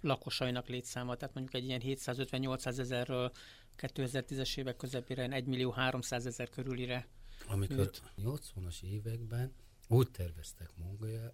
[0.00, 3.32] lakosainak létszáma, tehát mondjuk egy ilyen 750-800 ezerről
[3.78, 7.08] 2010-es évek közepére 1 millió 300 ezer körülire.
[7.46, 7.90] Amikor
[8.22, 9.52] 80-as években
[9.88, 10.70] úgy terveztek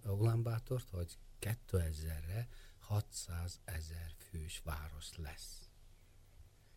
[0.03, 2.47] Ulánbátort, hogy 2000-re
[2.79, 5.69] 600 ezer fős város lesz.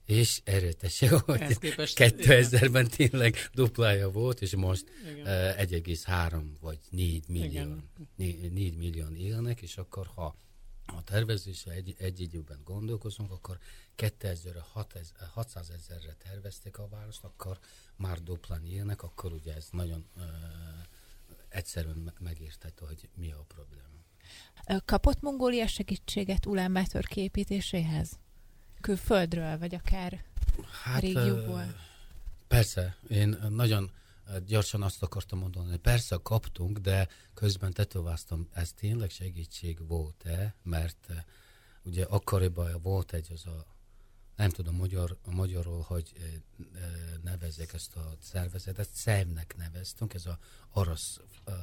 [0.04, 7.76] És erőtese, hogy 2000-ben tényleg duplája volt, és most uh, 1,3 vagy 4 millió,
[8.16, 10.36] 4, 4 millió élnek, és akkor ha
[10.96, 13.58] a tervezésre egy, egy időben gondolkozunk, akkor
[13.94, 14.64] 2000
[15.32, 17.58] 600 ezerre tervezték a várost, akkor
[17.96, 20.22] már duplán élnek, akkor ugye ez nagyon uh,
[21.48, 23.88] egyszerűen megérthető, hogy mi a probléma.
[24.84, 28.18] Kapott Mongólia segítséget Ulánbátor képítéséhez?
[28.80, 30.24] Külföldről, vagy akár
[30.82, 31.64] hát, régióból?
[32.48, 33.90] Persze, én nagyon
[34.46, 41.06] gyorsan azt akartam mondani, hogy persze kaptunk, de közben tetováztam, ez tényleg segítség volt-e, mert
[41.08, 41.16] uh,
[41.82, 43.66] ugye akkoriban volt egy az a,
[44.36, 46.66] nem tudom magyar, a magyarról, hogy uh,
[47.22, 50.38] nevezzek ezt a szervezetet, szemnek neveztünk, ez a
[50.72, 51.54] orosz uh,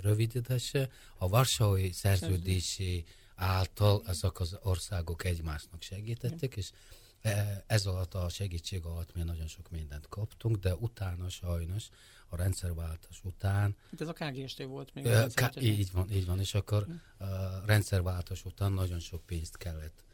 [0.00, 6.70] rövidítése, a Varsói szerződési által ezek az országok egymásnak segítettek, és
[7.66, 11.88] ez alatt a segítség alatt mi nagyon sok mindent kaptunk, de utána sajnos
[12.28, 13.76] a rendszerváltás után...
[13.92, 15.04] Itt ez a KGST volt még.
[15.04, 16.86] Uh, K- így van, így van, és akkor
[17.18, 20.06] a uh, rendszerváltás után nagyon sok pénzt kellett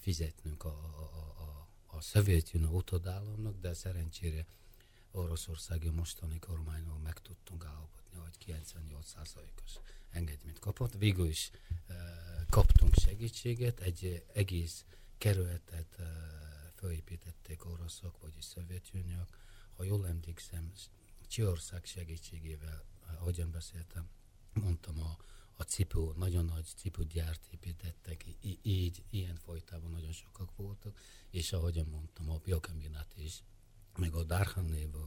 [0.00, 4.46] fizetnünk a, a, a, a Szovjetunió utodállamnak, de szerencsére
[5.10, 9.72] Oroszországi mostani kormányon meg tudtunk állapodni, hogy 98%-os
[10.10, 10.94] engedményt kapott.
[10.98, 11.50] Végül is
[11.88, 11.96] uh,
[12.50, 14.84] kaptunk segítséget, egy egész
[15.18, 15.98] kerületet
[16.74, 19.38] felépítették oroszok, vagyis szovjetuniók.
[19.76, 20.72] Ha jól emlékszem,
[21.28, 22.84] Csehország segítségével
[23.18, 24.08] ahogyan beszéltem,
[24.52, 25.16] mondtam, a,
[25.56, 31.00] a cipő, nagyon nagy cipőgyárt építettek, í- így, ilyen folytában nagyon sokak voltak,
[31.30, 33.42] és ahogyan mondtam, a biokombinát is,
[33.96, 34.98] meg a Darhan névű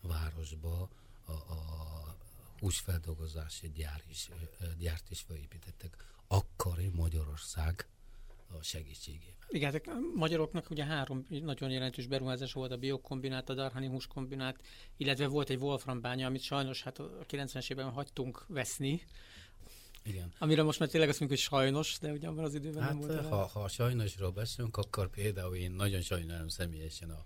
[0.00, 0.88] városba
[1.24, 2.16] a, a
[2.58, 4.30] húsfeldolgozási gyár is,
[4.78, 7.88] gyárt is felépítettek akkori Magyarország
[8.58, 9.46] a segítségével.
[9.48, 14.60] Igen, hát a magyaroknak ugye három nagyon jelentős beruházás volt, a biokombinát, a Darhani húskombinát,
[14.96, 19.02] illetve volt egy Wolfram bánya, amit sajnos hát a 90-es évben hagytunk veszni,
[20.04, 20.32] igen.
[20.38, 23.00] Amire most már tényleg azt mondjuk, hogy sajnos, de ugye abban az időben hát, nem
[23.00, 23.26] volt.
[23.26, 27.24] Ha, ha sajnosról beszélünk, akkor például én nagyon sajnálom személyesen a,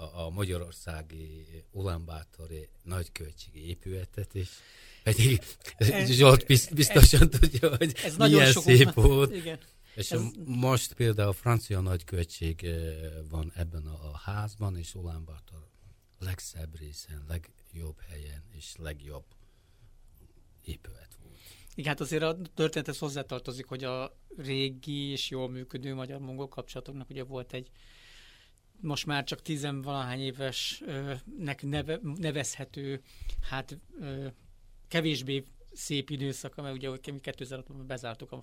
[0.00, 4.48] a, a magyarországi Ulambátori nagyköltségi épületet is.
[5.02, 5.40] Pedig
[5.76, 9.34] ez, Zsolt biztosan ez, tudja, hogy ez milyen nagyon szép volt.
[9.34, 9.58] Igen.
[9.96, 10.20] És ez...
[10.44, 12.66] most például a francia nagyköltség
[13.28, 15.68] van ebben a házban, és Ulambátor
[16.18, 19.24] legszebb részen, legjobb helyen, és legjobb
[20.64, 21.38] épület volt.
[21.74, 27.24] Igen, hát azért a történethez hozzátartozik, hogy a régi és jól működő magyar-mongol kapcsolatoknak ugye
[27.24, 27.70] volt egy
[28.80, 33.02] most már csak tizenvalahány évesnek neve, nevezhető,
[33.40, 33.78] hát
[34.88, 35.44] kevésbé
[35.76, 38.42] szép időszaka, mert ugye mi 2006-ban bezártuk a,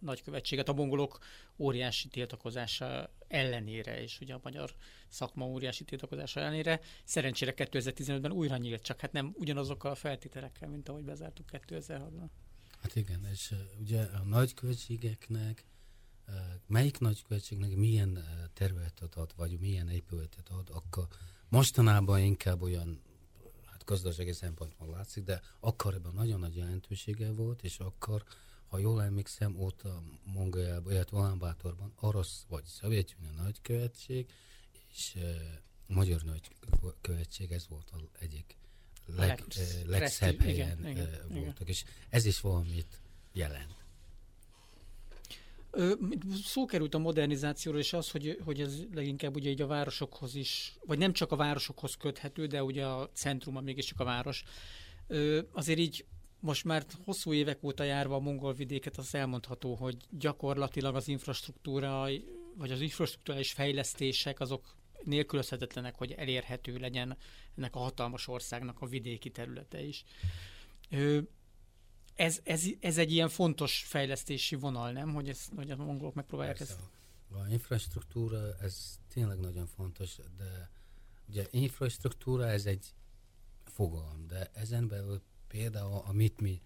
[0.00, 1.18] nagykövetséget, a mongolok
[1.56, 4.74] óriási tiltakozása ellenére, és ugye a magyar
[5.08, 6.80] szakma óriási tiltakozása ellenére.
[7.04, 12.26] Szerencsére 2015-ben újra nyílt, csak hát nem ugyanazokkal a feltételekkel, mint ahogy bezártuk 2006-ban.
[12.80, 15.64] Hát igen, és ugye a nagykövetségeknek
[16.66, 21.06] melyik nagykövetségnek milyen területet ad, vagy milyen épületet ad, akkor
[21.48, 23.02] mostanában inkább olyan
[23.84, 28.24] gazdasági szempontból látszik, de akkor ebben nagyon nagy jelentősége volt, és akkor,
[28.68, 34.32] ha jól emlékszem, ott a Mongoliában, illetve Ulánbátorban orosz vagy szovjetunió nagykövetség,
[34.90, 35.22] és uh,
[35.86, 38.56] magyar nagykövetség, ez volt az egyik
[39.06, 41.66] leg, uh, legszebb helyen igen, igen, voltak, igen.
[41.66, 43.00] és ez is valamit
[43.32, 43.83] jelent.
[46.44, 50.76] Szó került a modernizációról, és az, hogy, hogy ez leginkább ugye így a városokhoz is,
[50.86, 54.44] vagy nem csak a városokhoz köthető, de ugye a centruma mégiscsak a város.
[55.52, 56.04] Azért így
[56.40, 62.06] most már hosszú évek óta járva a mongol vidéket, az elmondható, hogy gyakorlatilag az infrastruktúra,
[62.56, 67.16] vagy az infrastruktúrális fejlesztések azok nélkülözhetetlenek, hogy elérhető legyen
[67.56, 70.04] ennek a hatalmas országnak a vidéki területe is
[72.14, 75.14] ez, ez, ez egy ilyen fontos fejlesztési vonal, nem?
[75.14, 76.72] Hogy, ez, hogy a mongolok megpróbálják Persze.
[76.72, 76.82] ezt.
[77.42, 80.70] A infrastruktúra, ez tényleg nagyon fontos, de
[81.28, 82.94] ugye infrastruktúra ez egy
[83.64, 86.62] fogalom, de ezen belül például, amit mi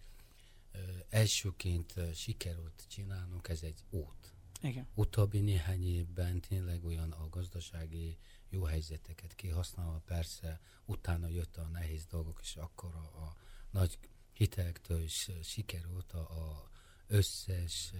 [0.73, 0.79] ö,
[1.09, 4.35] elsőként sikerült csinálnunk, ez egy út.
[4.63, 4.87] Igen.
[4.95, 8.19] Utóbbi néhány évben tényleg olyan a gazdasági
[8.49, 13.37] jó helyzeteket kihasználva, persze utána jött a nehéz dolgok, és akkor a, a
[13.71, 13.99] nagy
[14.39, 16.71] hitelektől is sikerült a, a
[17.07, 17.93] összes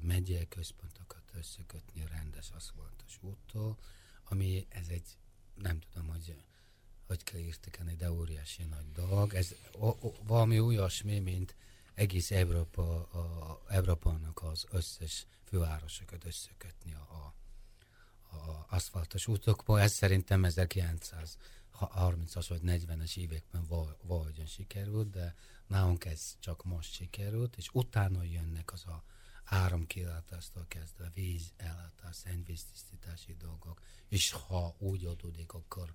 [0.00, 3.78] megyei központokat összekötni rendes aszfaltos úttól,
[4.24, 5.16] ami ez egy,
[5.54, 6.36] nem tudom, hogy
[7.06, 9.34] hogy kell értékelni, de óriási nagy dolog.
[9.34, 11.54] Ez o, o, valami olyasmi, mint
[11.94, 17.34] egész Európa, a, Európának az összes fővárosokat összekötni a,
[18.30, 19.80] a, a aszfaltos útokba.
[19.80, 20.44] Ez szerintem
[21.80, 23.66] 1930-as vagy 40-es években
[24.02, 25.34] valahogyan sikerült, de
[25.68, 29.04] Nálunk ez csak most sikerült, és utána jönnek az a
[29.44, 35.94] áramkilátástól kezdve víz, ellátás, szennyvíztisztítási dolgok, és ha úgy adódik, akkor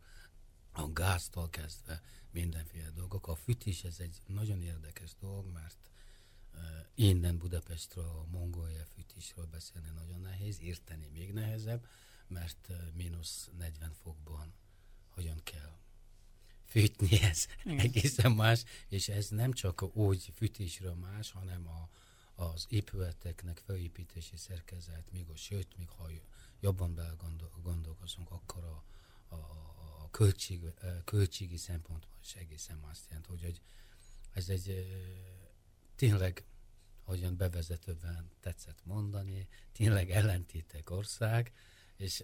[0.72, 3.28] a gáztól kezdve mindenféle dolgok.
[3.28, 5.90] A fűtés ez egy nagyon érdekes dolog, mert
[6.54, 6.60] uh,
[6.96, 11.88] innen Budapestről, a Mongólia fűtésről beszélni nagyon nehéz, érteni még nehezebb,
[12.28, 14.54] mert uh, mínusz 40 fokban
[15.14, 15.78] hogyan kell
[16.66, 17.80] fűtni, ez Igen.
[17.80, 21.90] egészen más, és ez nem csak úgy fűtésről más, hanem a,
[22.36, 26.10] az épületeknek felépítési szerkezet, még a sőt, még ha
[26.60, 28.84] jobban belegondolkozunk, akkor a,
[29.36, 29.38] a,
[30.04, 30.62] a költség,
[31.04, 33.62] költségi szempontból is egészen más jelent, hogy, hogy
[34.34, 34.88] ez egy
[35.96, 36.44] tényleg,
[37.04, 41.52] ahogyan bevezetőben tetszett mondani, tényleg ellentétek ország,
[41.98, 42.24] és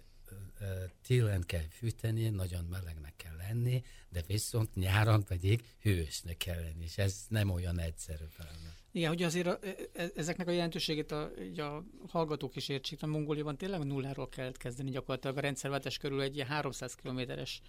[1.02, 6.98] télen kell fűteni, nagyon melegnek kell lenni, de viszont nyáron pedig hősnek kell lenni, és
[6.98, 8.74] ez nem olyan egyszerű feladat.
[8.92, 13.06] Igen, hogy azért a, e, e, ezeknek a jelentőségét a, a hallgatók is értsék, a
[13.06, 17.62] Mongóliában tényleg nulláról kellett kezdeni gyakorlatilag a rendszerváltás körül egy ilyen 300 kilométeres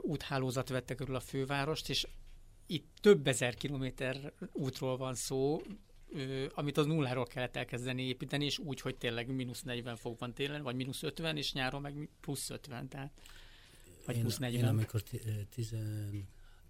[0.00, 2.06] úthálózat vette körül a fővárost, és
[2.66, 5.60] itt több ezer kilométer útról van szó,
[6.54, 10.74] amit az nulláról kellett elkezdeni építeni, és úgy, hogy tényleg mínusz 40 fokban télen, vagy
[10.74, 13.12] mínusz 50, és nyáron meg plusz 50, tehát
[14.06, 14.60] vagy én, plusz 40.
[14.60, 15.02] Én amikor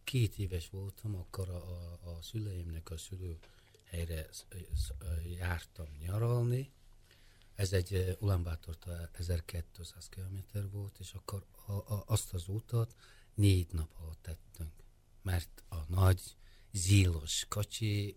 [0.04, 4.28] két éves voltam, akkor a, a, a szüleimnek a szülőhelyre
[5.38, 6.72] jártam nyaralni.
[7.54, 12.94] Ez egy Ulaanbaatortól 1200 km volt, és akkor a, a, azt az útat
[13.34, 14.72] négy nap alatt tettünk.
[15.22, 16.20] Mert a nagy
[16.72, 18.16] zílos kocsi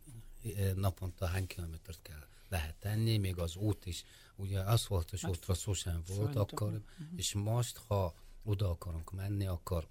[0.75, 4.03] naponta hány kilométert kell lehet tenni, még az út is,
[4.35, 6.83] ugye aszfaltos hát, útra sosem volt akkor, uh-huh.
[7.15, 8.13] és most, ha
[8.43, 9.87] oda akarunk menni, akkor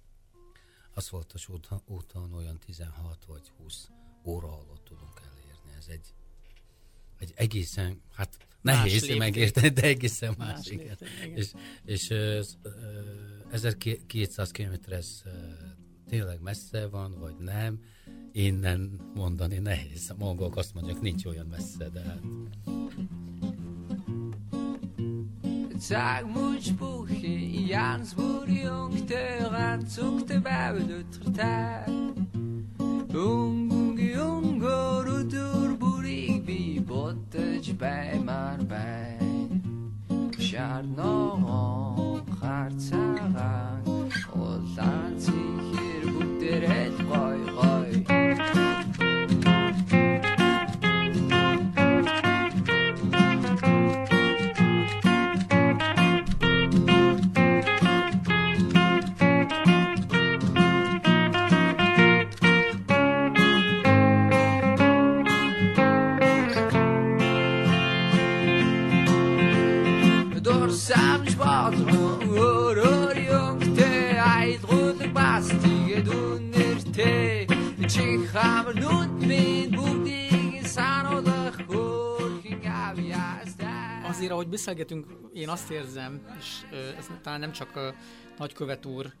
[0.93, 1.49] aszfaltos
[1.85, 3.89] úton, olyan 16 vagy 20
[4.23, 5.71] óra alatt tudunk elérni.
[5.77, 6.13] Ez egy,
[7.19, 10.97] egy egészen, hát nehéz megérteni, de egészen más, más igen.
[11.23, 11.37] igen.
[11.37, 11.51] És,
[11.85, 12.45] és uh,
[13.51, 15.21] 1200 km ez
[16.13, 17.79] tényleg messze van, vagy nem,
[18.31, 20.09] innen mondani nehéz.
[20.09, 22.21] A mongolok azt mondják, nincs olyan messze, de hát...
[25.79, 31.87] Sag spoegje in Jans boer jongte ran zoekte bij de tretaar.
[33.13, 39.17] Ungung jungo rutur burig bi bottej bij maar bij.
[40.37, 43.81] Sjár no hartsagan,
[44.35, 45.92] ollan zich
[46.53, 48.82] Hayır et koy koy.
[84.23, 86.61] Azért, ahogy beszélgetünk, én azt érzem, és
[86.97, 87.95] ez talán nem csak a
[88.37, 89.13] nagykövet úr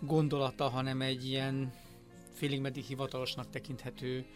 [0.00, 1.72] gondolata, hanem egy ilyen
[2.32, 4.26] félig meddig hivatalosnak tekinthető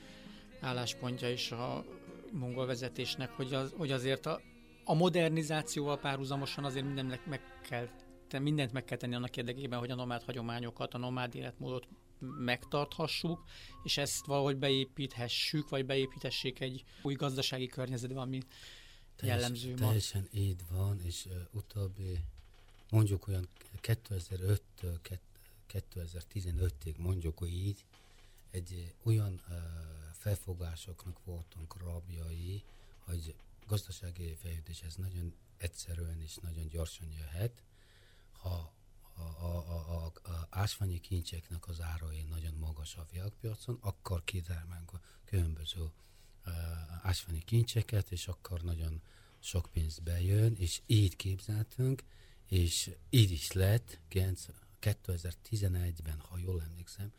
[0.61, 1.85] álláspontja is a
[2.33, 4.41] mongol vezetésnek, hogy, az, hogy azért a,
[4.85, 7.89] a modernizációval párhuzamosan azért mindennek meg kell,
[8.41, 11.89] mindent meg kell tenni annak érdekében, hogy a nomád hagyományokat, a nomád életmódot
[12.19, 13.45] megtarthassuk,
[13.83, 18.41] és ezt valahogy beépíthessük, vagy beépítessék egy új gazdasági környezetbe, ami
[19.17, 19.77] Teljes, jellemző ma.
[19.77, 22.21] Teljesen így van, és utóbbi
[22.91, 23.49] mondjuk olyan
[23.83, 25.19] 2005-től
[25.69, 27.85] 2015-ig mondjuk így,
[28.51, 29.55] egy olyan uh,
[30.13, 32.65] felfogásoknak voltunk rabjai,
[32.99, 33.35] hogy
[33.67, 37.63] gazdasági fejlődés ez nagyon egyszerűen és nagyon gyorsan jöhet,
[38.33, 38.73] ha
[39.15, 44.93] a, a, a, a, a ásványi kincseknek az árai nagyon magas a világpiacon, akkor kitermelünk
[44.93, 45.91] a különböző
[47.03, 49.03] ásványi kincseket, és akkor nagyon
[49.39, 52.05] sok pénz bejön, és így képzeltünk,
[52.47, 53.99] és így is lett
[54.81, 57.13] 2011-ben, ha jól emlékszem,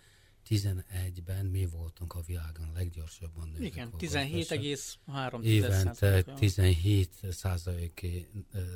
[0.50, 3.62] 11-ben mi voltunk a világon leggyorsabban nőtt.
[3.62, 7.26] Igen, 17,3 Évente 17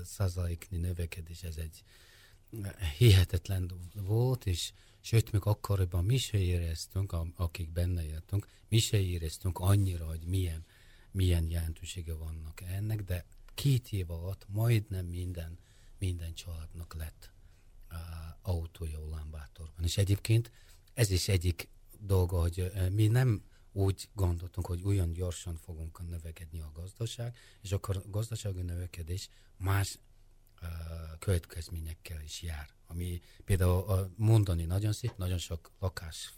[0.04, 1.84] százaléknyi növekedés, ez egy
[2.98, 4.72] hihetetlen volt, és
[5.02, 10.66] sőt, még akkoriban mi se éreztünk, akik benne éltünk, mi se éreztünk annyira, hogy milyen,
[11.12, 15.58] milyen jelentősége vannak ennek, de két év alatt majdnem minden,
[16.00, 17.32] minden családnak lett
[17.92, 17.98] uh,
[18.42, 19.84] autója Ulánbátorban.
[19.84, 20.52] És egyébként
[20.94, 26.62] ez is egyik dolga, hogy uh, mi nem úgy gondoltunk, hogy olyan gyorsan fogunk növekedni
[26.62, 29.98] a gazdaság, és akkor a gazdasági növekedés más
[31.20, 32.70] következményekkel is jár.
[32.88, 36.34] Ami például mondani nagyon szép, nagyon sok lakás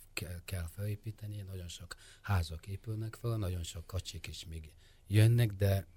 [0.45, 4.73] kell felépíteni, nagyon sok házak épülnek fel, nagyon sok kacsik is még
[5.07, 5.87] jönnek, de,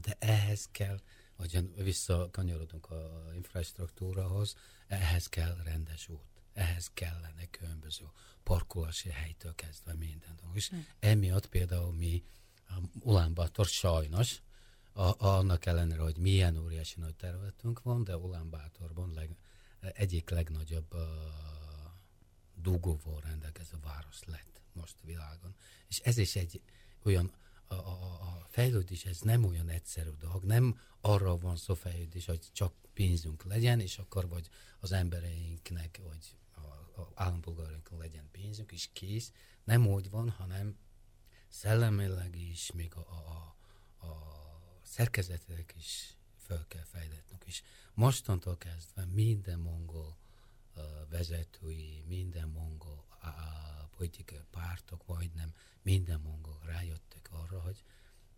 [0.00, 1.00] de ehhez kell,
[1.36, 4.56] hogy visszakanyarodunk a infrastruktúrahoz,
[4.86, 8.04] ehhez kell rendes út, ehhez kellene különböző
[8.42, 10.56] parkolási helytől kezdve minden dolog.
[10.56, 10.76] És hm.
[10.98, 12.24] emiatt például mi
[13.00, 14.42] Ulánbátor sajnos,
[14.96, 19.36] a, annak ellenére, hogy milyen óriási nagy területünk van, de Ulánbátorban leg,
[19.80, 21.00] egyik legnagyobb uh,
[22.54, 25.54] dugóval rendelkező város lett most világon.
[25.88, 26.60] És ez is egy
[27.02, 27.32] olyan,
[27.66, 32.48] a, a, a fejlődés, ez nem olyan egyszerű dolog, nem arra van szó fejlődés, hogy
[32.52, 34.48] csak pénzünk legyen, és akkor vagy
[34.80, 39.32] az embereinknek, vagy a, a állampolgárainknak legyen pénzünk, és kész.
[39.64, 40.76] Nem úgy van, hanem
[41.48, 43.56] szellemileg is, még a, a,
[44.06, 44.43] a
[44.84, 47.44] szerkezetek is fel kell fejletnünk.
[47.46, 47.62] És
[47.94, 50.16] mostantól kezdve minden mongol
[50.76, 53.28] uh, vezetői, minden mongol uh,
[53.96, 57.84] politikai pártok, majdnem minden mongol rájöttek arra, hogy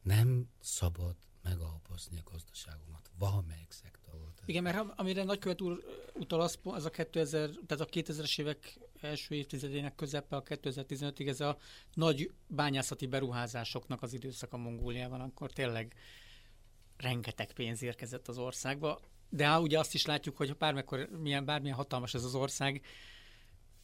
[0.03, 4.43] nem szabad megalapozni a gazdaságomat valamelyik szektor volt.
[4.45, 5.85] Igen, mert amire nagykövet úr
[6.15, 11.41] utal, az, az a 2000, tehát a 2000-es évek első évtizedének közepe a 2015-ig ez
[11.41, 11.59] a
[11.95, 15.95] nagy bányászati beruházásoknak az időszaka Mongóliában, akkor tényleg
[16.97, 19.01] rengeteg pénz érkezett az országba.
[19.29, 22.83] De hát ugye azt is látjuk, hogy bármikor, milyen, bármilyen hatalmas ez az ország,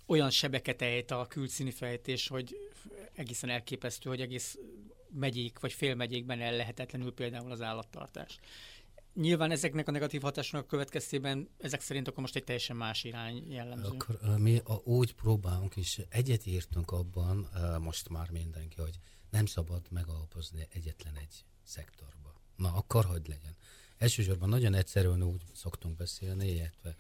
[0.07, 2.57] olyan sebeket ejt a külszíni fejtés, hogy
[3.15, 4.59] egészen elképesztő, hogy egész
[5.11, 8.39] megyék vagy félmegyékben el lehetetlenül például az állattartás.
[9.15, 13.53] Nyilván ezeknek a negatív hatásnak a következtében ezek szerint akkor most egy teljesen más irány
[13.53, 13.89] jellemző.
[13.89, 17.49] Akkor mi a, úgy próbálunk, és egyet írtunk abban,
[17.81, 18.99] most már mindenki, hogy
[19.31, 22.32] nem szabad megalapozni egyetlen egy szektorba.
[22.63, 23.57] Na, akkor hogy legyen.
[23.99, 26.97] Elsősorban nagyon egyszerűen úgy szoktunk beszélni, illetve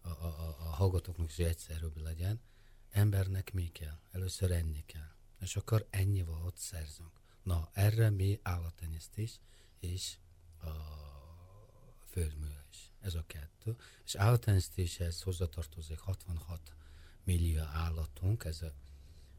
[0.00, 2.40] a, a, a, a hallgatóknak is egyszerűbb legyen.
[2.90, 3.98] Embernek mi kell?
[4.12, 5.10] Először ennyi kell.
[5.40, 7.10] És akkor ennyi ott szerzünk.
[7.42, 9.40] Na, erre mi állattenyésztés
[9.80, 10.16] és
[10.62, 10.70] a
[12.10, 12.92] földművelés.
[13.00, 13.76] Ez a kettő.
[14.04, 16.60] És állattenyésztéshez hozzatartozik 66
[17.24, 18.72] millió állatunk, ez a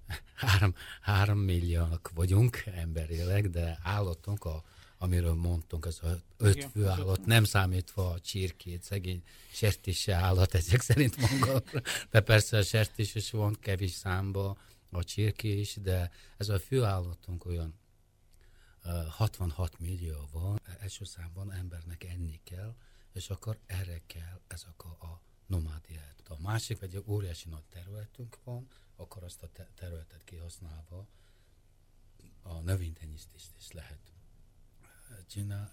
[0.45, 4.63] három, három millióak vagyunk emberileg, de állatunk, a,
[4.97, 10.53] amiről mondtunk, ez a öt Igen, fő állat, nem számítva a csirkét, szegény sertése állat
[10.53, 11.63] ezek szerint maga,
[12.11, 14.57] de persze a sertés is van kevés számba,
[14.89, 17.79] a csirké is, de ez a fő állatunk olyan
[19.09, 22.75] 66 millió van, első számban embernek enni kell,
[23.13, 26.23] és akkor erre kell ezek a, a nomádiát.
[26.27, 31.07] A másik, egy óriási nagy területünk van, akkor azt a területet kihasználva
[32.41, 34.14] a növénytenyésztést is lehet
[35.27, 35.71] csinál,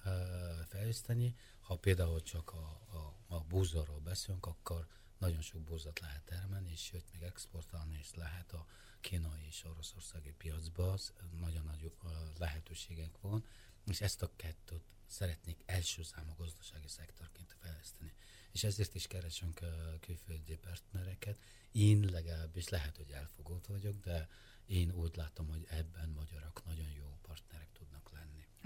[0.68, 1.34] fejleszteni.
[1.60, 4.86] Ha például csak a, a, a búzorról beszélünk, akkor
[5.18, 8.66] nagyon sok búzat lehet termelni, és sőt, még exportálni is lehet a
[9.00, 10.98] kínai és oroszországi piacba,
[11.40, 11.92] nagyon nagy
[12.38, 13.44] lehetőségek van,
[13.86, 18.12] és ezt a kettőt szeretnék első számú gazdasági szektorként fejleszteni.
[18.52, 19.60] És ezért is keresünk
[20.00, 21.38] külföldi partnereket.
[21.72, 24.28] Én legalábbis lehet, hogy elfogott vagyok, de
[24.66, 27.18] én úgy látom, hogy ebben magyarok nagyon jó.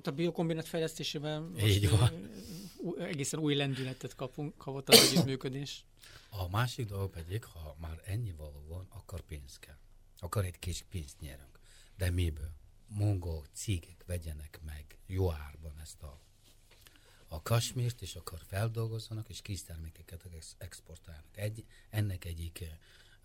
[0.06, 2.30] Hát a biokombinát fejlesztésével Így van.
[2.98, 5.84] egészen új lendületet kapunk, kapott az együttműködés.
[6.30, 9.78] A másik dolog pedig, ha már ennyi való van, akkor pénz kell
[10.18, 11.58] akkor egy kis pénzt nyerünk.
[11.96, 12.50] De miből?
[12.86, 16.20] Mongol cégek vegyenek meg jó árban ezt a,
[17.28, 20.26] a kasmírt, és akkor feldolgozzanak, és késztermékeket
[20.58, 21.36] exportálnak.
[21.36, 22.64] Egy, ennek egyik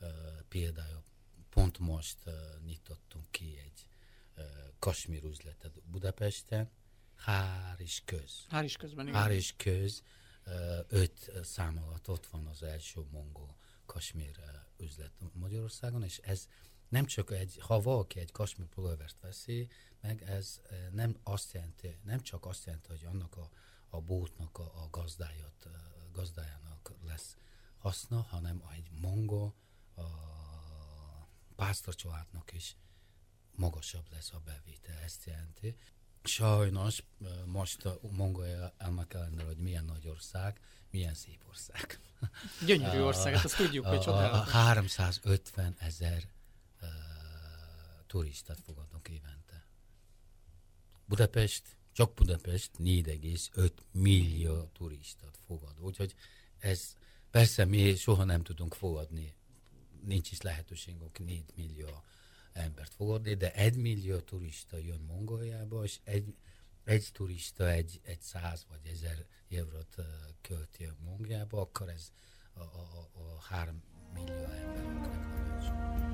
[0.02, 0.10] uh,
[0.50, 1.04] példája,
[1.50, 2.34] pont most uh,
[2.66, 3.88] nyitottunk ki egy
[4.80, 6.72] kasmír üzletet Budapesten,
[7.16, 8.46] hár és köz.
[8.50, 9.20] Hár és közben, igen.
[9.20, 10.04] Hár és köz,
[10.88, 14.40] öt szám alatt ott van az első mongol kasmír
[14.78, 16.48] üzlet Magyarországon, és ez
[16.90, 19.68] nem csak egy, ha valaki egy kasmir pulóvert veszi,
[20.02, 20.62] meg ez
[20.92, 23.50] nem azt jelenti, nem csak azt jelenti, hogy annak a,
[23.90, 25.70] a bótnak a, a gazdáját,
[26.12, 27.36] gazdájának lesz
[27.78, 29.56] haszna, hanem egy mongol
[29.96, 30.04] a
[31.56, 32.76] pásztorcsaládnak is
[33.56, 35.76] magasabb lesz a bevétel, ezt jelenti.
[36.24, 37.04] Sajnos
[37.46, 42.00] most a Mongolia annak ellenére, hogy milyen nagy ország, milyen szép ország.
[42.66, 44.52] Gyönyörű ország, ezt azt tudjuk, hogy csodálatos.
[44.52, 46.30] 350 ezer
[48.12, 49.66] turistát fogadnak évente.
[51.06, 55.80] Budapest, csak Budapest 4,5 millió turistát fogad.
[55.80, 56.16] Úgyhogy
[56.58, 56.96] ez
[57.30, 59.36] persze mi soha nem tudunk fogadni,
[60.02, 62.04] nincs is lehetőségünk 4 millió
[62.54, 66.36] embert fogadni, de egy millió turista jön Mongóliába, és egy,
[66.84, 69.96] egy turista egy, egy száz vagy ezer eurót
[70.42, 72.12] költi Mongóliába, akkor ez
[72.54, 73.84] a, a, a három
[74.14, 75.14] millió embereknek
[75.60, 76.11] nagyon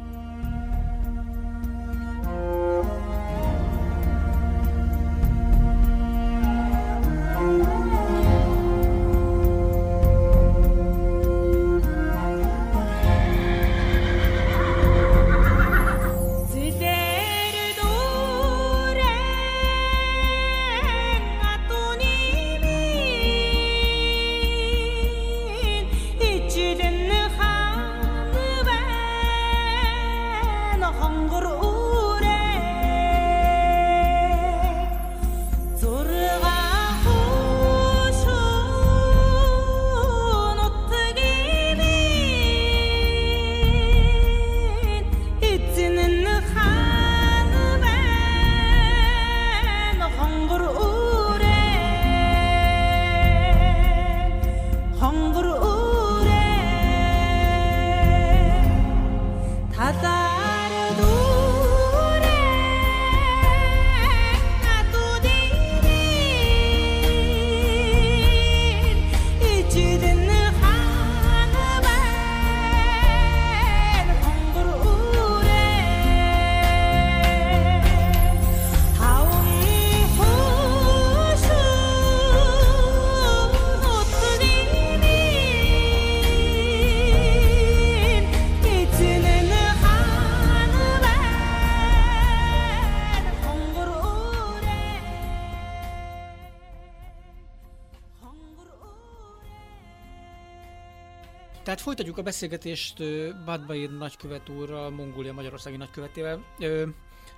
[101.98, 102.98] folytatjuk a beszélgetést
[103.46, 106.46] Badbair nagykövet úrral, Mongólia Magyarországi nagykövetével.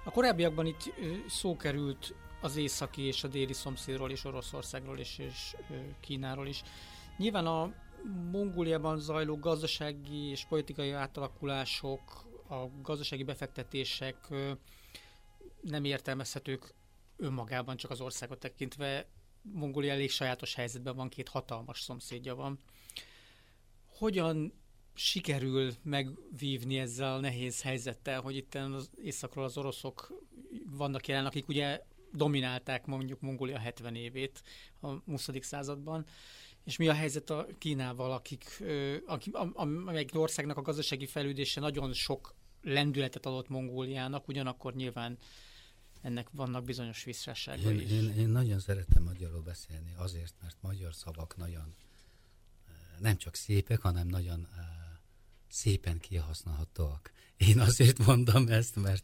[0.03, 0.93] A korábbiakban itt
[1.27, 5.55] szó került az északi és a déli szomszédról és Oroszországról és, és
[5.99, 6.63] Kínáról is.
[7.17, 7.73] Nyilván a
[8.31, 12.01] Mongóliában zajló gazdasági és politikai átalakulások,
[12.49, 14.27] a gazdasági befektetések
[15.61, 16.73] nem értelmezhetők
[17.17, 19.07] önmagában csak az országot tekintve.
[19.41, 22.59] Mongólia elég sajátos helyzetben van, két hatalmas szomszédja van.
[23.99, 24.53] Hogyan
[24.93, 30.23] sikerül megvívni ezzel a nehéz helyzettel, hogy itt az északról az oroszok
[30.69, 31.81] vannak jelen, akik ugye
[32.11, 34.41] dominálták mondjuk Mongólia 70 évét
[34.79, 35.29] a 20.
[35.41, 36.05] században,
[36.63, 38.63] és mi a helyzet a Kínával, akik,
[39.05, 45.17] akik amelyik országnak a gazdasági fejlődése nagyon sok lendületet adott Mongóliának, ugyanakkor nyilván
[46.01, 47.91] ennek vannak bizonyos visszásságai én, is.
[47.91, 51.75] Én, én nagyon szeretem magyarul beszélni, azért, mert magyar szavak nagyon
[52.99, 54.63] nem csak szépek, hanem nagyon uh,
[55.49, 57.11] szépen kihasználhatóak.
[57.37, 59.03] Én azért mondom ezt, mert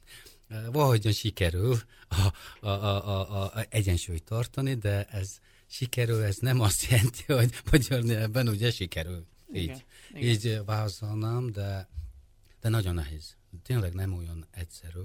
[0.50, 6.60] uh, valahogyan sikerül a, a, a, a, a egyensúlyt tartani, de ez sikerül, ez nem
[6.60, 9.26] azt jelenti, hogy magyar nyelven ugye sikerül.
[9.54, 9.82] Így, igen,
[10.14, 10.30] igen.
[10.30, 11.90] így válaszolnám, de,
[12.62, 13.36] de nagyon nehéz.
[13.64, 15.00] Tényleg nem olyan egyszerű,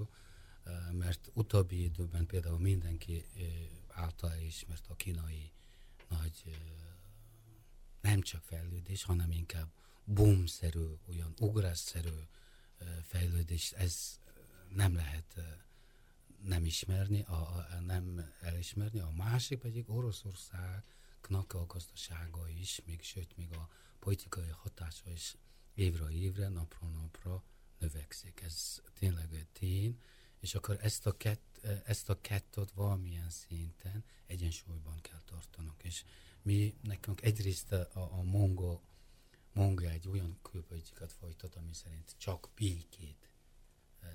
[0.93, 3.25] mert utóbbi időben például mindenki
[3.89, 5.53] által ismert a kínai
[6.09, 6.59] nagy
[8.01, 9.69] nem csak fejlődés, hanem inkább
[10.05, 12.19] boomszerű, olyan ugrásszerű
[13.03, 14.21] fejlődés, ez
[14.69, 15.41] nem lehet
[16.43, 18.99] nem ismerni, a, nem elismerni.
[18.99, 25.37] A másik pedig Oroszországnak a gazdasága is, még sőt, még a politikai hatása is
[25.75, 27.43] évre évre, napról napra
[27.79, 28.41] növekszik.
[28.41, 30.01] Ez tényleg egy tény,
[30.39, 35.83] és akkor ezt a, kett, ezt a kettőt valamilyen szinten egyensúlyban kell tartanunk.
[35.83, 36.05] És
[36.43, 38.81] mi nekünk egyrészt a, a mongol,
[39.53, 43.31] mongol egy olyan külpolitikát folytat, ami szerint csak békét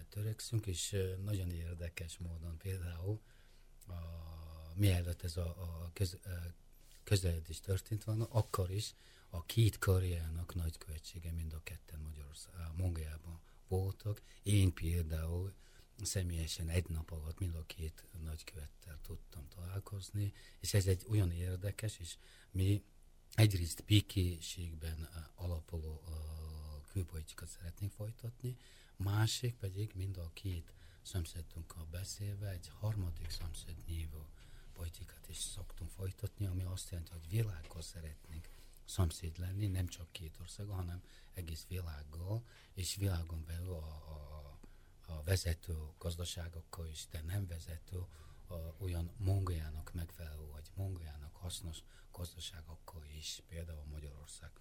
[0.10, 3.20] törekszünk, és nagyon érdekes módon például
[3.88, 3.94] a,
[4.74, 6.18] mielőtt ez a, a köz,
[7.04, 8.96] közeledés történt volna, akkor is
[9.30, 14.22] a két karjának nagykövetsége mind a ketten Magyarország, Mongoliában voltak.
[14.44, 15.54] Én például
[16.02, 22.00] személyesen egy nap alatt mind a két nagykövettel tudtam találkozni, és ez egy olyan érdekes,
[22.00, 22.18] és
[22.52, 22.84] mi
[23.34, 26.04] egyrészt békéségben alapuló
[26.88, 28.58] külpolitikát szeretnénk folytatni,
[28.96, 34.30] másik pedig mind a két szomszédunkkal beszélve egy harmadik szomszéd nyívó
[34.74, 38.50] politikát is szoktunk folytatni, ami azt jelenti, hogy világgal szeretnénk
[38.86, 41.02] szomszéd lenni, nem csak két ország, hanem
[41.34, 42.44] egész világgal,
[42.74, 44.55] és világon belül a, a,
[45.08, 47.98] a vezető gazdaságokkal is, de nem vezető
[48.48, 54.52] a, olyan Mongoliának megfelelő, vagy Mongoliának hasznos gazdaságokkal is, például Magyarország.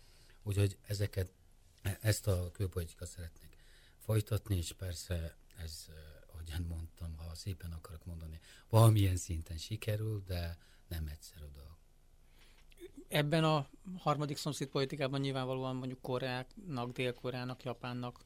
[0.43, 1.33] Úgyhogy ezeket,
[2.01, 3.57] ezt a külpolitikát szeretnék
[3.99, 5.87] folytatni, és persze ez,
[6.33, 11.77] ahogyan mondtam, ha szépen akarok mondani, valamilyen szinten sikerül, de nem egyszerű dolog.
[13.09, 13.69] Ebben a
[13.99, 18.23] harmadik szomszéd politikában nyilvánvalóan mondjuk Koreának, Dél-Koreának, Japánnak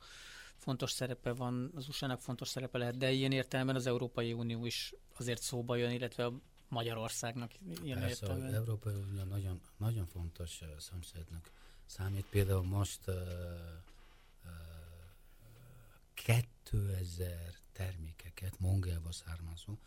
[0.58, 4.94] fontos szerepe van, az USA-nak fontos szerepe lehet, de ilyen értelemben az Európai Unió is
[5.18, 6.32] azért szóba jön, illetve a
[6.68, 7.52] Magyarországnak
[7.82, 8.48] ilyen Persze, értelemben.
[8.48, 11.50] Az Európai Unió nagyon, nagyon fontos uh, szomszédnak
[11.86, 12.26] számít.
[12.30, 13.14] Például most uh,
[16.14, 19.78] 2000 termékeket, Mongolba származó,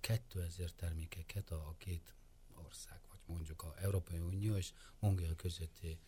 [0.00, 2.14] 2000 termékeket a két
[2.54, 5.98] ország, vagy mondjuk a Európai Unió és Mongolia közötti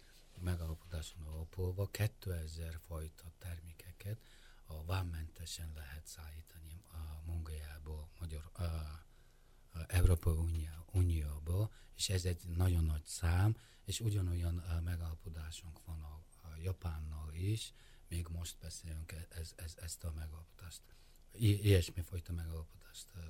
[0.42, 4.20] megalapodáson alapulva 2000 fajta termékeket
[4.66, 12.42] a vámmentesen lehet szállítani a Mongoliából, Magyar, a, a Európai Unió, Unióba, és ez egy
[12.56, 17.72] nagyon nagy szám, és ugyanolyan megalapodásunk van a, a Japánnal is,
[18.08, 20.82] még most beszélünk e- ez, ez, ezt a megalkotást,
[21.32, 23.22] I- ilyesmi fajta megalkotást uh,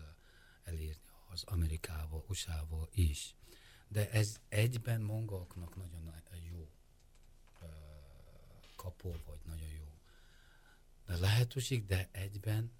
[0.65, 3.35] elérni az Amerikával, USA-val is.
[3.89, 6.71] De ez egyben mongoloknak nagyon jó
[8.83, 9.93] kapó, vagy nagyon jó
[11.07, 12.73] de lehetőség, de egyben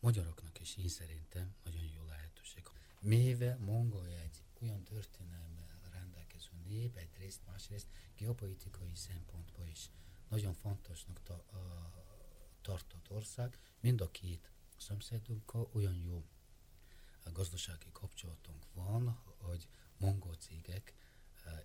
[0.00, 2.62] magyaroknak is én szerintem nagyon jó lehetőség.
[3.00, 9.90] Mivel Mongolia egy olyan történelemmel rendelkező nép, egyrészt, másrészt geopolitikai szempontból is
[10.28, 11.92] nagyon fontosnak ta, a,
[12.60, 16.24] tartott ország, mind a két szomszédunkkal olyan jó
[17.24, 20.94] a gazdasági kapcsolatunk van, hogy mongol cégek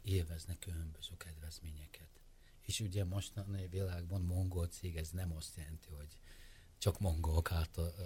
[0.01, 2.22] élveznek különböző kedvezményeket.
[2.65, 6.17] És ugye mostani világban mongol cég, ez nem azt jelenti, hogy
[6.77, 8.05] csak mongolok által uh,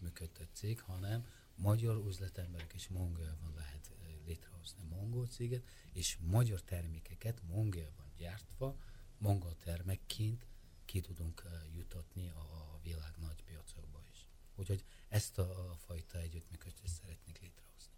[0.00, 3.90] működött cég, hanem magyar üzletemberek is Mongolban lehet
[4.26, 8.76] létrehozni mongol céget, és magyar termékeket Mongolban gyártva
[9.18, 10.46] mongol termekként
[10.84, 11.42] ki tudunk
[11.76, 14.28] jutatni a világ nagy piacokba is.
[14.56, 17.92] Úgyhogy ezt a fajta együttműködést szeretnék létrehozni.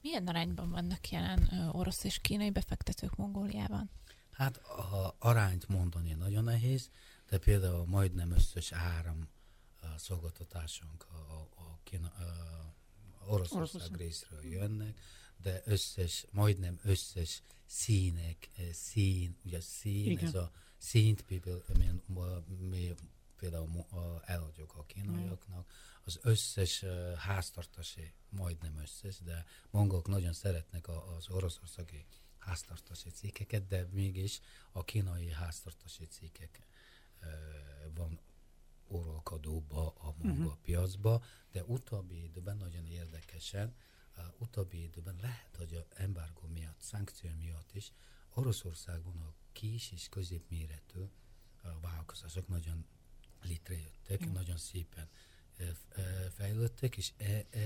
[0.00, 3.90] Milyen arányban vannak jelen orosz és kínai befektetők Mongóliában?
[4.34, 6.90] Hát a arányt mondani nagyon nehéz,
[7.28, 9.28] de például majdnem összes áram
[9.96, 12.74] szolgáltatásunk a, a, a, Kína, a
[13.26, 15.00] Oroszország Oroszország részről jönnek,
[15.36, 20.24] de összes, majdnem összes színek, szín, ugye szín, Igen.
[20.24, 21.64] ez a színt például,
[22.46, 22.94] mi
[23.36, 23.86] például
[24.24, 25.70] eladjuk a kínaiaknak,
[26.04, 26.84] az összes
[27.16, 32.06] háztartási, majdnem összes, de mongolok nagyon szeretnek az oroszországi
[32.44, 34.40] háztartási cikkeket, de mégis
[34.72, 36.66] a kínai háztartási cikkek
[37.94, 38.20] van
[38.86, 40.60] uralkodóba a mongol uh-huh.
[40.62, 41.22] piacba,
[41.52, 43.74] de utóbbi időben nagyon érdekesen,
[44.16, 47.92] uh, utóbbi időben lehet, hogy a embargo miatt, szankció miatt is
[48.34, 51.10] Oroszországon a kis és középméretű uh,
[51.80, 52.86] vállalkozások nagyon
[53.42, 54.34] létrejöttek, uh-huh.
[54.34, 55.08] nagyon szépen
[55.58, 55.68] uh,
[56.34, 57.60] fejlődtek, és e, e,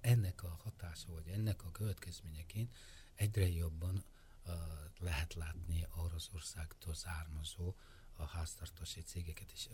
[0.00, 2.76] ennek a hatása, vagy ennek a következményeként
[3.18, 4.04] egyre jobban
[4.46, 4.52] uh,
[4.98, 7.74] lehet látni Oroszországtól származó
[8.16, 9.68] a háztartási cégeket és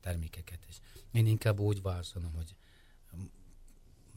[0.00, 0.80] termékeket is.
[1.10, 2.54] Én inkább úgy válaszolom, hogy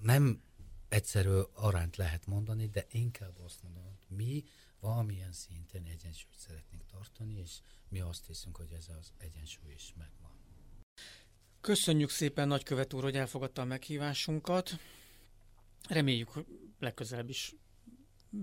[0.02, 0.42] nem
[0.90, 4.44] egyszerű arányt lehet mondani, de inkább azt mondom, hogy mi
[4.80, 7.60] valamilyen szinten egyensúlyt szeretnénk tartani, és
[7.90, 10.32] mi azt hiszünk, hogy ez az egyensúly is megvan.
[11.62, 14.80] Köszönjük szépen, nagykövet úr, hogy elfogadta a meghívásunkat.
[15.88, 16.46] Reméljük, hogy
[16.80, 17.56] legközelebb is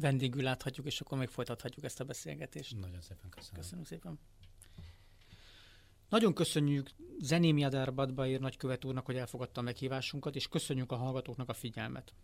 [0.00, 2.80] vendégül láthatjuk, és akkor még folytathatjuk ezt a beszélgetést.
[2.80, 3.60] Nagyon szépen köszönöm.
[3.60, 4.18] Köszönöm szépen.
[6.08, 11.48] Nagyon köszönjük Zeném Jadár Badbair nagykövet úrnak, hogy elfogadta a meghívásunkat, és köszönjük a hallgatóknak
[11.48, 12.14] a figyelmet.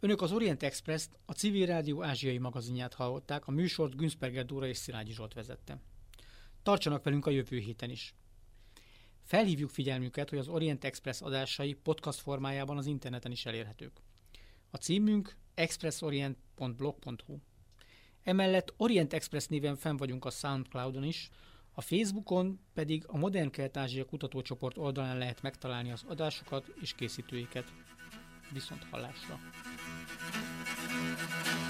[0.00, 4.76] Önök az Orient Express-t, a Civil Rádió ázsiai magazinját hallották, a műsort Günzberger Dóra és
[4.76, 5.80] Szilágyi Zsolt vezette.
[6.62, 8.14] Tartsanak velünk a jövő héten is.
[9.22, 14.00] Felhívjuk figyelmüket, hogy az Orient Express adásai podcast formájában az interneten is elérhetők.
[14.70, 17.36] A címünk expressorient.blog.hu.
[18.22, 21.28] Emellett Orient Express néven fenn vagyunk a Soundcloudon is,
[21.72, 27.72] a Facebookon pedig a Modern Kelet-Ázsia kutatócsoport oldalán lehet megtalálni az adásokat és készítőiket.
[28.52, 29.40] Viszont hallásra!
[30.88, 31.65] thank you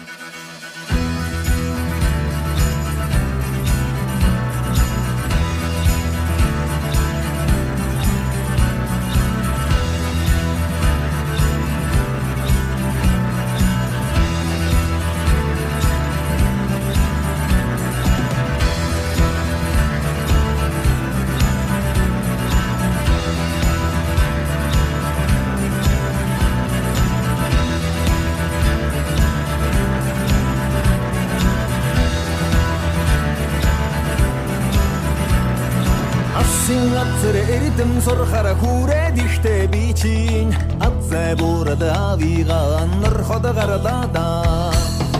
[39.96, 42.60] чин атзай бурада вига
[43.02, 44.26] нар хода гаралада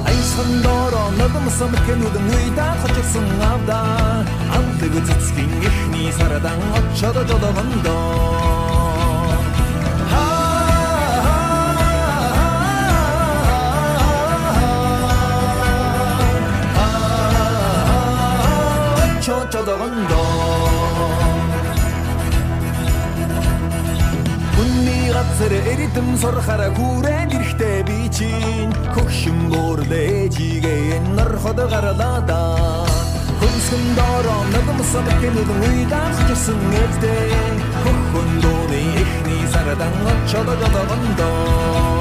[0.06, 3.80] айсан доро надам самкен удам уйда хочсон авда.
[4.56, 8.35] Антэг цэцгийн ихний сарадан очоод жодогондоо
[25.36, 32.88] Газар эрдэм сурхара хүрэн эрэхтэй би чинь хөхшин буурлээ жигээ нар хот гарлаадаа
[33.36, 37.52] Хүнсгэн дороо нагмсан гэнэд үйдаас жисэн эвдээ
[37.84, 41.95] Хөхөн дууны эхний сарадан очоод гадагандаа